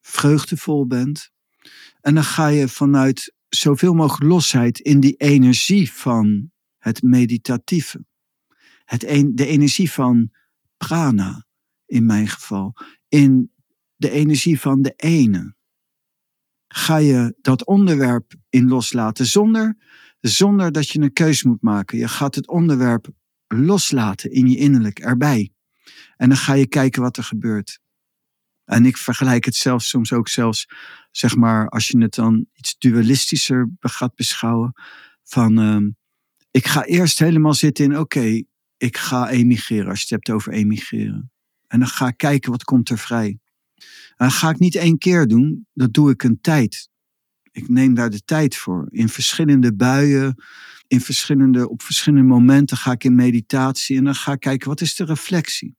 [0.00, 1.30] vreugdevol bent.
[2.00, 8.04] En dan ga je vanuit zoveel mogelijk losheid in die energie van het meditatieve.
[8.84, 9.00] Het
[9.34, 10.30] de energie van
[10.76, 11.46] prana,
[11.86, 12.74] in mijn geval.
[13.08, 13.52] In
[13.96, 15.54] de energie van de ene
[16.68, 19.76] ga je dat onderwerp in loslaten zonder,
[20.20, 21.98] zonder dat je een keus moet maken.
[21.98, 23.18] Je gaat het onderwerp
[23.54, 25.52] loslaten in je innerlijk erbij.
[26.16, 27.80] En dan ga je kijken wat er gebeurt.
[28.64, 30.66] En ik vergelijk het zelfs soms ook zelfs,
[31.10, 34.72] zeg maar, als je het dan iets dualistischer gaat beschouwen.
[35.22, 35.90] Van, ehm,
[36.50, 38.42] ik ga eerst helemaal zitten in, oké,
[38.76, 41.32] ik ga emigreren, als je het hebt over emigreren.
[41.66, 43.38] En dan ga ik kijken wat komt er vrij.
[44.16, 46.88] En dat ga ik niet één keer doen, dat doe ik een tijd.
[47.52, 48.86] Ik neem daar de tijd voor.
[48.90, 50.42] In verschillende buien,
[50.86, 54.80] in verschillende, op verschillende momenten ga ik in meditatie en dan ga ik kijken wat
[54.80, 55.76] is de reflectie.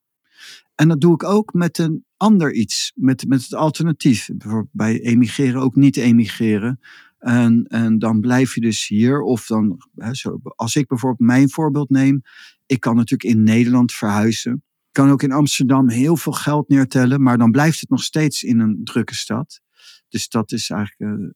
[0.75, 4.29] En dat doe ik ook met een ander iets, met, met het alternatief.
[4.33, 6.79] Bijvoorbeeld bij emigreren ook niet emigreren.
[7.19, 9.21] En, en dan blijf je dus hier.
[9.21, 12.21] Of dan, hè, zo, als ik bijvoorbeeld mijn voorbeeld neem.
[12.65, 14.53] Ik kan natuurlijk in Nederland verhuizen.
[14.87, 17.21] Ik kan ook in Amsterdam heel veel geld neertellen.
[17.21, 19.61] Maar dan blijft het nog steeds in een drukke stad.
[20.09, 21.19] Dus dat is eigenlijk.
[21.19, 21.29] eh,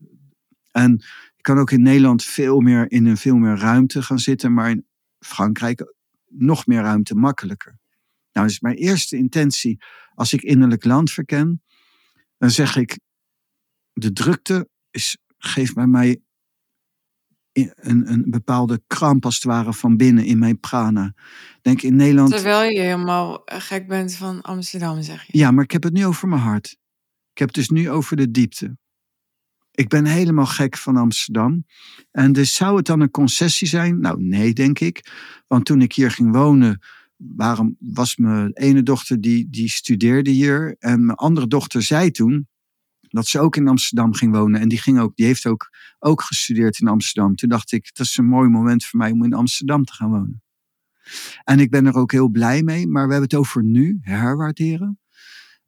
[0.76, 0.93] en
[1.38, 4.53] ik kan ook in Nederland veel meer in een veel meer ruimte gaan zitten.
[4.53, 4.86] Maar in
[5.19, 5.93] Frankrijk
[6.28, 7.78] nog meer ruimte, makkelijker.
[8.32, 11.63] Nou, dus mijn eerste intentie als ik innerlijk land verken,
[12.38, 12.99] dan zeg ik,
[13.93, 16.21] de drukte is, geeft bij mij
[17.53, 21.13] een, een bepaalde kramp als het ware van binnen in mijn prana.
[21.61, 25.38] Denk in Nederland, Terwijl je helemaal gek bent van Amsterdam, zeg je.
[25.38, 26.78] ja, maar ik heb het nu over mijn hart.
[27.32, 28.78] Ik heb het dus nu over de diepte.
[29.76, 31.65] Ik ben helemaal gek van Amsterdam.
[32.11, 33.99] En dus zou het dan een concessie zijn?
[33.99, 35.11] Nou, nee, denk ik.
[35.47, 36.80] Want toen ik hier ging wonen,
[37.17, 40.76] waarom was mijn ene dochter die, die studeerde hier.
[40.80, 42.47] En mijn andere dochter zei toen
[43.09, 44.61] dat ze ook in Amsterdam ging wonen.
[44.61, 45.69] En die, ging ook, die heeft ook,
[45.99, 47.36] ook gestudeerd in Amsterdam.
[47.36, 50.09] Toen dacht ik, dat is een mooi moment voor mij om in Amsterdam te gaan
[50.09, 50.43] wonen.
[51.43, 52.88] En ik ben er ook heel blij mee.
[52.88, 54.99] Maar we hebben het over nu, herwaarderen.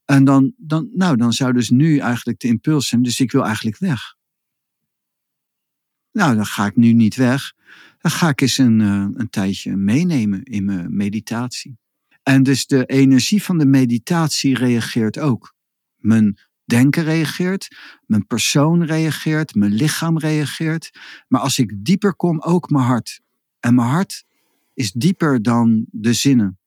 [0.07, 3.01] En dan, dan, nou, dan zou dus nu eigenlijk de impuls zijn.
[3.01, 4.15] Dus ik wil eigenlijk weg.
[6.11, 7.53] Nou, dan ga ik nu niet weg.
[7.97, 11.77] Dan ga ik eens een, eh, een tijdje meenemen in mijn meditatie.
[12.23, 15.55] En dus de energie van de meditatie reageert ook.
[15.95, 17.67] Mijn denken reageert,
[18.05, 20.91] mijn persoon reageert, mijn lichaam reageert.
[21.27, 23.21] Maar als ik dieper kom, ook mijn hart.
[23.59, 24.25] En mijn hart
[24.73, 26.59] is dieper dan de zinnen.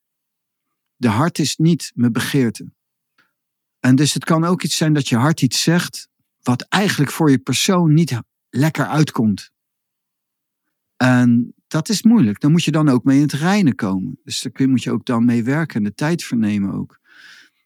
[0.97, 2.73] De hart is niet mijn begeerte.
[3.81, 6.09] En dus het kan ook iets zijn dat je hart iets zegt,
[6.43, 8.21] wat eigenlijk voor je persoon niet
[8.51, 9.51] lekker uitkomt.
[10.97, 12.41] En dat is moeilijk.
[12.41, 14.19] Daar moet je dan ook mee in het reinen komen.
[14.25, 17.01] Dus daar moet je ook dan mee werken en de tijd vernemen ook.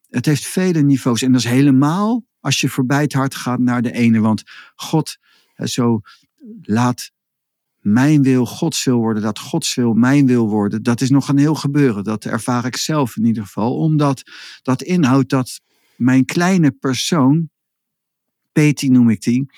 [0.08, 1.22] Het heeft vele niveaus.
[1.22, 4.20] En dat is helemaal als je voorbij het hart gaat naar de ene.
[4.20, 4.42] Want
[4.74, 5.16] God,
[5.56, 6.00] zo
[6.62, 7.10] laat
[7.80, 10.82] mijn wil Gods wil worden, dat Gods wil mijn wil worden.
[10.82, 12.04] Dat is nog een heel gebeuren.
[12.04, 13.76] Dat ervaar ik zelf in ieder geval.
[13.76, 14.22] Omdat
[14.62, 15.60] dat inhoudt dat
[15.96, 17.50] mijn kleine persoon,
[18.52, 19.50] Peti noem ik die.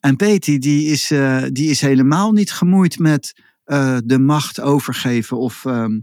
[0.00, 5.38] En Peti die is, eh, die is helemaal niet gemoeid met eh, de macht overgeven
[5.38, 6.00] of ehm,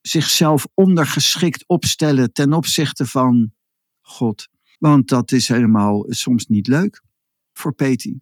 [0.00, 3.52] zichzelf ondergeschikt opstellen ten opzichte van
[4.00, 4.48] God.
[4.78, 7.02] Want dat is helemaal soms niet leuk
[7.52, 8.20] voor Peti.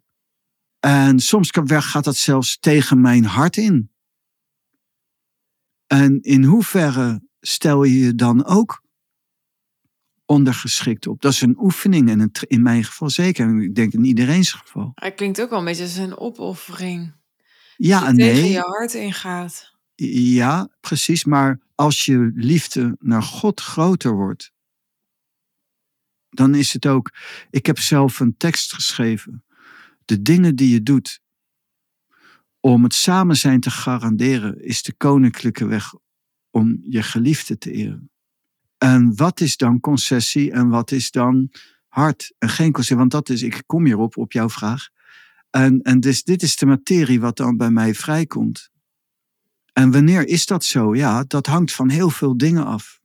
[0.79, 3.91] En soms gaat dat zelfs tegen mijn hart in.
[5.87, 8.82] En in hoeverre stel je je dan ook
[10.25, 11.21] ondergeschikt op?
[11.21, 13.47] Dat is een oefening en in mijn geval zeker.
[13.47, 14.91] En ik denk in iedereen's geval.
[14.95, 17.13] Hij klinkt ook wel een beetje als een opoffering.
[17.77, 18.33] Ja nee.
[18.33, 19.71] tegen je hart ingaat.
[19.95, 21.23] Ja, precies.
[21.23, 24.51] Maar als je liefde naar God groter wordt,
[26.29, 27.13] dan is het ook.
[27.49, 29.43] Ik heb zelf een tekst geschreven.
[30.05, 31.21] De dingen die je doet
[32.59, 35.93] om het samen zijn te garanderen, is de koninklijke weg
[36.49, 38.11] om je geliefde te eren.
[38.83, 41.51] En wat is dan concessie en wat is dan
[41.87, 42.33] hart?
[42.37, 44.89] En geen concessie, want dat is, ik kom hierop, op jouw vraag.
[45.49, 48.69] En, en dus dit is de materie wat dan bij mij vrijkomt.
[49.73, 50.95] En wanneer is dat zo?
[50.95, 53.01] Ja, dat hangt van heel veel dingen af.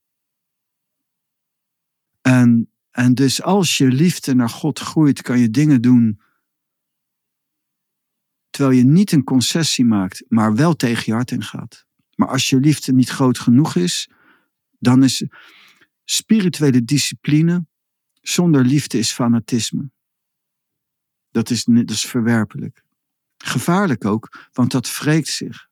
[2.21, 6.21] En, en dus als je liefde naar God groeit, kan je dingen doen
[8.51, 11.87] terwijl je niet een concessie maakt, maar wel tegen je hart ingaat.
[12.15, 14.11] Maar als je liefde niet groot genoeg is,
[14.79, 15.27] dan is
[16.11, 17.67] spirituele discipline
[18.21, 19.91] zonder liefde is fanatisme.
[21.31, 22.85] Dat is, dat is verwerpelijk.
[23.37, 25.69] Gevaarlijk ook, want dat wreekt zich.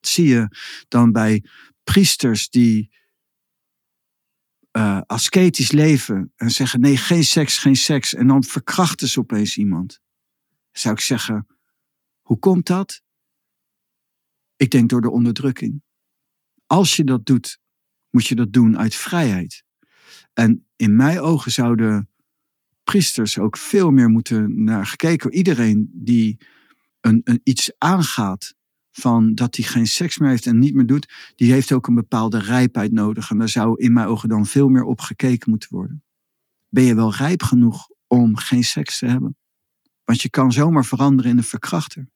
[0.00, 0.48] Zie je
[0.88, 1.44] dan bij
[1.84, 2.96] priesters die
[4.72, 5.00] uh,
[5.68, 8.14] leven en zeggen: nee, geen seks, geen seks.
[8.14, 10.00] En dan verkrachten ze opeens iemand.
[10.70, 11.46] Zou ik zeggen:
[12.20, 13.02] hoe komt dat?
[14.56, 15.82] Ik denk door de onderdrukking.
[16.66, 17.58] Als je dat doet,
[18.10, 19.64] moet je dat doen uit vrijheid.
[20.32, 22.08] En in mijn ogen zouden
[22.84, 25.32] priesters ook veel meer moeten naar gekeken.
[25.32, 26.40] Iedereen die
[27.00, 28.54] een, een, iets aangaat
[28.90, 31.94] van dat hij geen seks meer heeft en niet meer doet, die heeft ook een
[31.94, 33.30] bepaalde rijpheid nodig.
[33.30, 36.04] En daar zou in mijn ogen dan veel meer op gekeken moeten worden.
[36.68, 39.36] Ben je wel rijp genoeg om geen seks te hebben?
[40.04, 42.08] Want je kan zomaar veranderen in een verkrachter.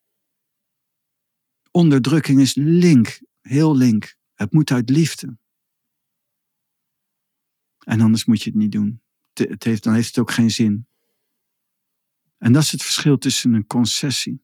[1.71, 4.17] Onderdrukking is link, heel link.
[4.35, 5.39] Het moet uit liefde.
[7.85, 9.01] En anders moet je het niet doen.
[9.33, 10.87] Het heeft, dan heeft het ook geen zin.
[12.39, 14.43] En dat is het verschil tussen een concessie,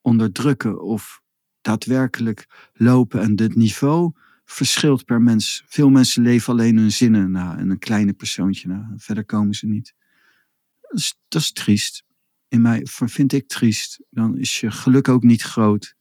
[0.00, 1.22] onderdrukken of
[1.60, 3.20] daadwerkelijk lopen.
[3.20, 4.12] En het niveau
[4.44, 5.62] verschilt per mens.
[5.66, 8.92] Veel mensen leven alleen hun zinnen na en een kleine persoontje na.
[8.96, 9.94] Verder komen ze niet.
[10.80, 12.04] Dat is, dat is triest.
[12.48, 14.00] In mij vind ik triest.
[14.10, 15.96] Dan is je geluk ook niet groot.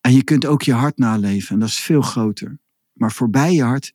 [0.00, 2.58] En je kunt ook je hart naleven en dat is veel groter.
[2.92, 3.94] Maar voorbij je hart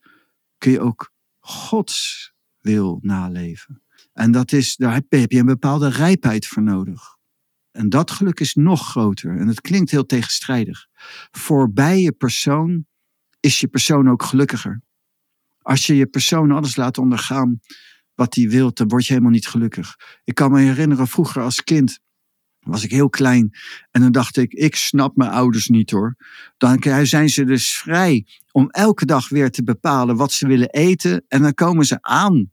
[0.57, 1.13] kun je ook
[1.47, 3.83] Gods wil naleven.
[4.13, 7.15] En dat is, daar heb je een bepaalde rijpheid voor nodig.
[7.71, 9.37] En dat geluk is nog groter.
[9.37, 10.87] En het klinkt heel tegenstrijdig.
[11.31, 12.85] Voorbij je persoon
[13.39, 14.81] is je persoon ook gelukkiger.
[15.61, 17.59] Als je je persoon alles laat ondergaan
[18.13, 19.95] wat hij wil, dan word je helemaal niet gelukkig.
[20.23, 21.99] Ik kan me herinneren vroeger als kind
[22.65, 23.57] was ik heel klein.
[23.91, 26.15] En dan dacht ik, ik snap mijn ouders niet hoor.
[26.57, 31.25] Dan zijn ze dus vrij om elke dag weer te bepalen wat ze willen eten.
[31.27, 32.51] En dan komen ze aan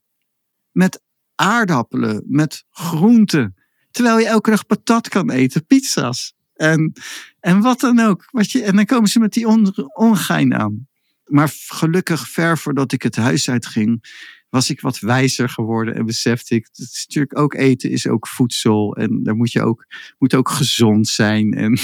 [0.71, 1.03] met
[1.35, 3.55] aardappelen, met groenten.
[3.91, 6.35] Terwijl je elke dag patat kan eten, pizza's.
[6.55, 6.93] En,
[7.41, 8.29] en wat dan ook.
[8.31, 10.89] Wat je, en dan komen ze met die on, ongein aan.
[11.25, 14.05] Maar gelukkig ver voordat ik het huis uitging,
[14.53, 18.29] was ik wat wijzer geworden en besefte ik, dat is natuurlijk ook eten is ook
[18.29, 19.87] voedsel en daar moet je ook,
[20.19, 21.53] moet ook gezond zijn.
[21.53, 21.79] En,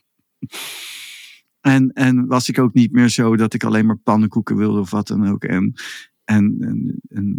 [1.74, 4.90] en, en was ik ook niet meer zo dat ik alleen maar pannenkoeken wilde of
[4.90, 5.44] wat dan ook.
[5.44, 5.72] En,
[6.24, 7.38] en, en, en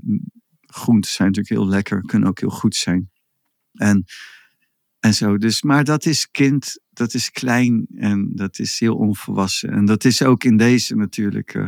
[0.61, 3.09] groenten zijn natuurlijk heel lekker, kunnen ook heel goed zijn.
[3.73, 4.05] En,
[4.99, 9.69] en zo, dus, maar dat is kind, dat is klein en dat is heel onvolwassen.
[9.69, 11.53] En dat is ook in deze natuurlijk.
[11.53, 11.67] Uh,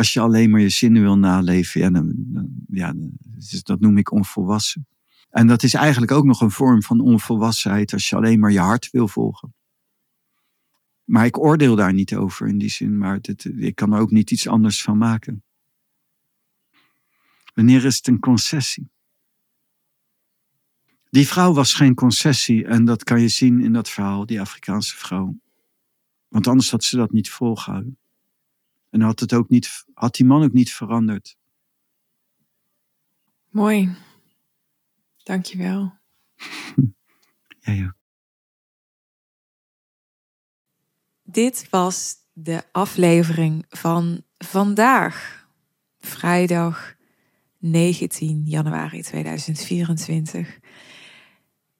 [0.00, 2.04] als je alleen maar je zinnen wil naleven, ja,
[2.68, 2.94] ja,
[3.62, 4.86] dat noem ik onvolwassen.
[5.30, 8.60] En dat is eigenlijk ook nog een vorm van onvolwassenheid als je alleen maar je
[8.60, 9.54] hart wil volgen.
[11.04, 13.20] Maar ik oordeel daar niet over in die zin, maar
[13.56, 15.44] ik kan er ook niet iets anders van maken.
[17.54, 18.90] Wanneer is het een concessie?
[21.10, 24.96] Die vrouw was geen concessie en dat kan je zien in dat verhaal, die Afrikaanse
[24.96, 25.40] vrouw.
[26.28, 27.98] Want anders had ze dat niet volgehouden.
[28.90, 31.38] En had, het ook niet, had die man ook niet veranderd.
[33.48, 33.96] Mooi.
[35.22, 35.98] Dankjewel.
[37.60, 37.96] ja, ja.
[41.22, 45.46] Dit was de aflevering van vandaag,
[45.98, 46.94] vrijdag
[47.58, 50.58] 19 januari 2024.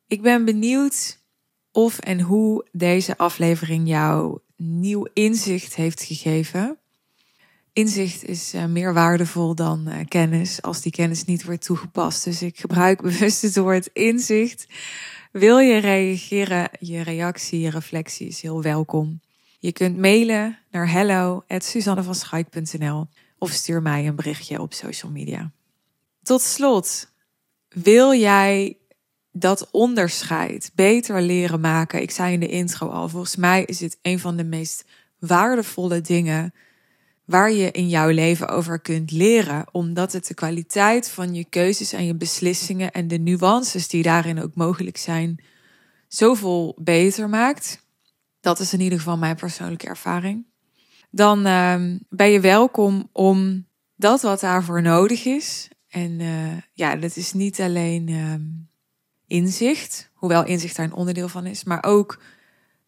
[0.07, 1.25] Ik ben benieuwd
[1.73, 6.80] of en hoe deze aflevering jou nieuw inzicht heeft gegeven.
[7.73, 12.25] Inzicht is uh, meer waardevol dan uh, kennis als die kennis niet wordt toegepast.
[12.25, 14.67] Dus ik gebruik bewust het woord inzicht.
[15.33, 16.71] Wil je reageren?
[16.81, 19.21] Je reactie, je reflectie is heel welkom.
[19.59, 23.07] Je kunt mailen naar hello@suzannevanschaik.nl
[23.39, 25.51] of stuur mij een berichtje op social media.
[26.23, 27.09] Tot slot,
[27.69, 28.77] wil jij
[29.33, 32.03] dat onderscheid beter leren maken?
[32.03, 34.85] Ik zei in de intro al, volgens mij is het een van de meest
[35.19, 36.53] waardevolle dingen
[37.31, 41.93] waar je in jouw leven over kunt leren, omdat het de kwaliteit van je keuzes
[41.93, 45.45] en je beslissingen en de nuances die daarin ook mogelijk zijn,
[46.09, 47.87] zoveel beter maakt.
[48.41, 50.47] Dat is in ieder geval mijn persoonlijke ervaring.
[51.11, 53.67] Dan uh, ben je welkom om
[53.97, 55.69] dat wat daarvoor nodig is.
[55.89, 58.35] En uh, ja, dat is niet alleen uh,
[59.27, 62.23] inzicht, hoewel inzicht daar een onderdeel van is, maar ook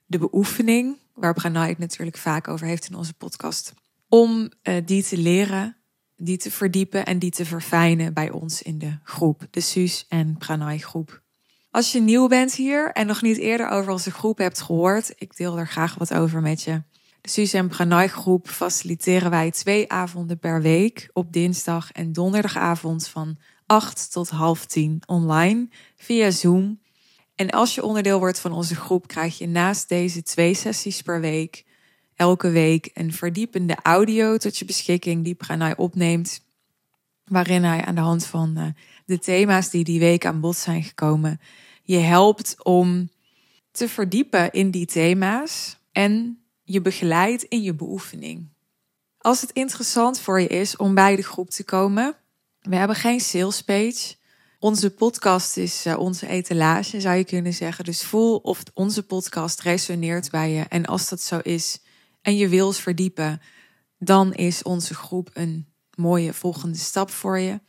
[0.06, 3.74] de beoefening, waar Pranay het natuurlijk vaak over heeft in onze podcast
[4.12, 5.76] om uh, die te leren,
[6.16, 10.36] die te verdiepen en die te verfijnen bij ons in de groep, de SUS en
[10.38, 11.22] Pranay groep.
[11.70, 15.36] Als je nieuw bent hier en nog niet eerder over onze groep hebt gehoord, ik
[15.36, 16.82] deel er graag wat over met je.
[17.20, 23.08] De SUS en Pranay groep faciliteren wij twee avonden per week op dinsdag en donderdagavond
[23.08, 23.36] van
[23.66, 26.80] 8 tot half 10 online via Zoom.
[27.34, 31.20] En als je onderdeel wordt van onze groep, krijg je naast deze twee sessies per
[31.20, 31.64] week
[32.16, 36.40] elke week een verdiepende audio tot je beschikking die Pranay opneemt.
[37.24, 38.66] Waarin hij aan de hand van eh,
[39.06, 41.40] de thema's die die week aan bod zijn gekomen,
[41.82, 43.10] je helpt om
[43.70, 48.48] te verdiepen in die thema's en je begeleidt in je beoefening.
[49.18, 52.16] Als het interessant voor je is om bij de groep te komen,
[52.60, 54.14] we hebben geen sales page.
[54.58, 57.84] Onze podcast is uh, onze etalage, zou je kunnen zeggen.
[57.84, 60.62] Dus voel of onze podcast resoneert bij je.
[60.62, 61.80] En als dat zo is,
[62.22, 63.40] en je wils verdiepen,
[63.98, 67.60] dan is onze groep een mooie volgende stap voor je.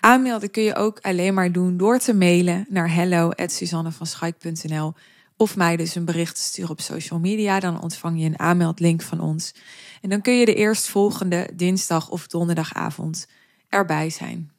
[0.00, 4.94] Aanmelden kun je ook alleen maar doen door te mailen naar hello@suzannevanschaik.nl
[5.36, 7.60] of mij dus een bericht te sturen op social media.
[7.60, 9.54] Dan ontvang je een aanmeldlink van ons.
[10.02, 13.26] En dan kun je de eerstvolgende dinsdag of donderdagavond
[13.68, 14.50] erbij zijn.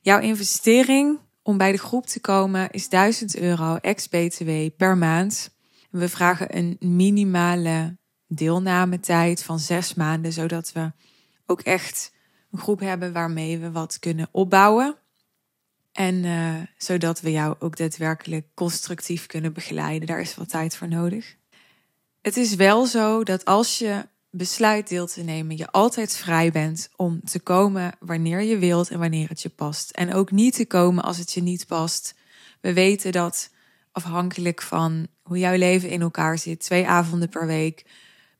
[0.00, 5.50] Jouw investering om bij de groep te komen is 1000 euro ex-BTW per maand.
[5.90, 7.96] We vragen een minimale
[8.26, 10.92] deelnametijd van zes maanden, zodat we
[11.46, 12.12] ook echt
[12.50, 14.96] een groep hebben waarmee we wat kunnen opbouwen.
[15.92, 20.06] En uh, zodat we jou ook daadwerkelijk constructief kunnen begeleiden.
[20.06, 21.36] Daar is wat tijd voor nodig.
[22.20, 26.88] Het is wel zo dat als je besluit deel te nemen, je altijd vrij bent
[26.96, 29.90] om te komen wanneer je wilt en wanneer het je past.
[29.90, 32.14] En ook niet te komen als het je niet past.
[32.60, 33.50] We weten dat
[33.92, 37.84] afhankelijk van hoe jouw leven in elkaar zit, twee avonden per week,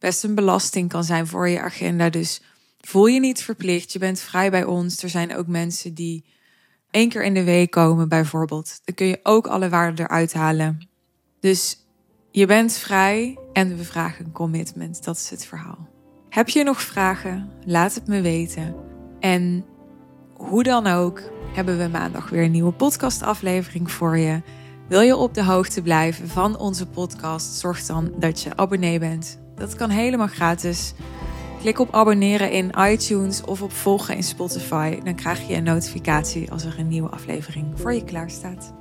[0.06, 2.10] best een belasting kan zijn voor je agenda.
[2.10, 2.40] Dus
[2.80, 3.92] voel je niet verplicht.
[3.92, 5.02] Je bent vrij bij ons.
[5.02, 6.24] Er zijn ook mensen die
[6.90, 8.80] één keer in de week komen, bijvoorbeeld.
[8.84, 10.88] Dan kun je ook alle waarden eruit halen.
[11.40, 11.78] Dus
[12.30, 15.04] je bent vrij en we vragen een commitment.
[15.04, 15.88] Dat is het verhaal.
[16.28, 17.50] Heb je nog vragen?
[17.64, 18.74] Laat het me weten.
[19.20, 19.64] En
[20.34, 21.22] hoe dan ook,
[21.54, 24.42] hebben we maandag weer een nieuwe podcastaflevering voor je.
[24.88, 27.58] Wil je op de hoogte blijven van onze podcast?
[27.58, 30.94] Zorg dan dat je abonnee bent dat kan helemaal gratis.
[31.60, 35.00] Klik op abonneren in iTunes of op volgen in Spotify.
[35.04, 38.74] Dan krijg je een notificatie als er een nieuwe aflevering voor je klaar staat.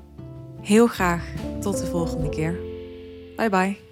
[0.61, 1.23] Heel graag
[1.61, 2.59] tot de volgende keer.
[3.36, 3.84] Bye bye.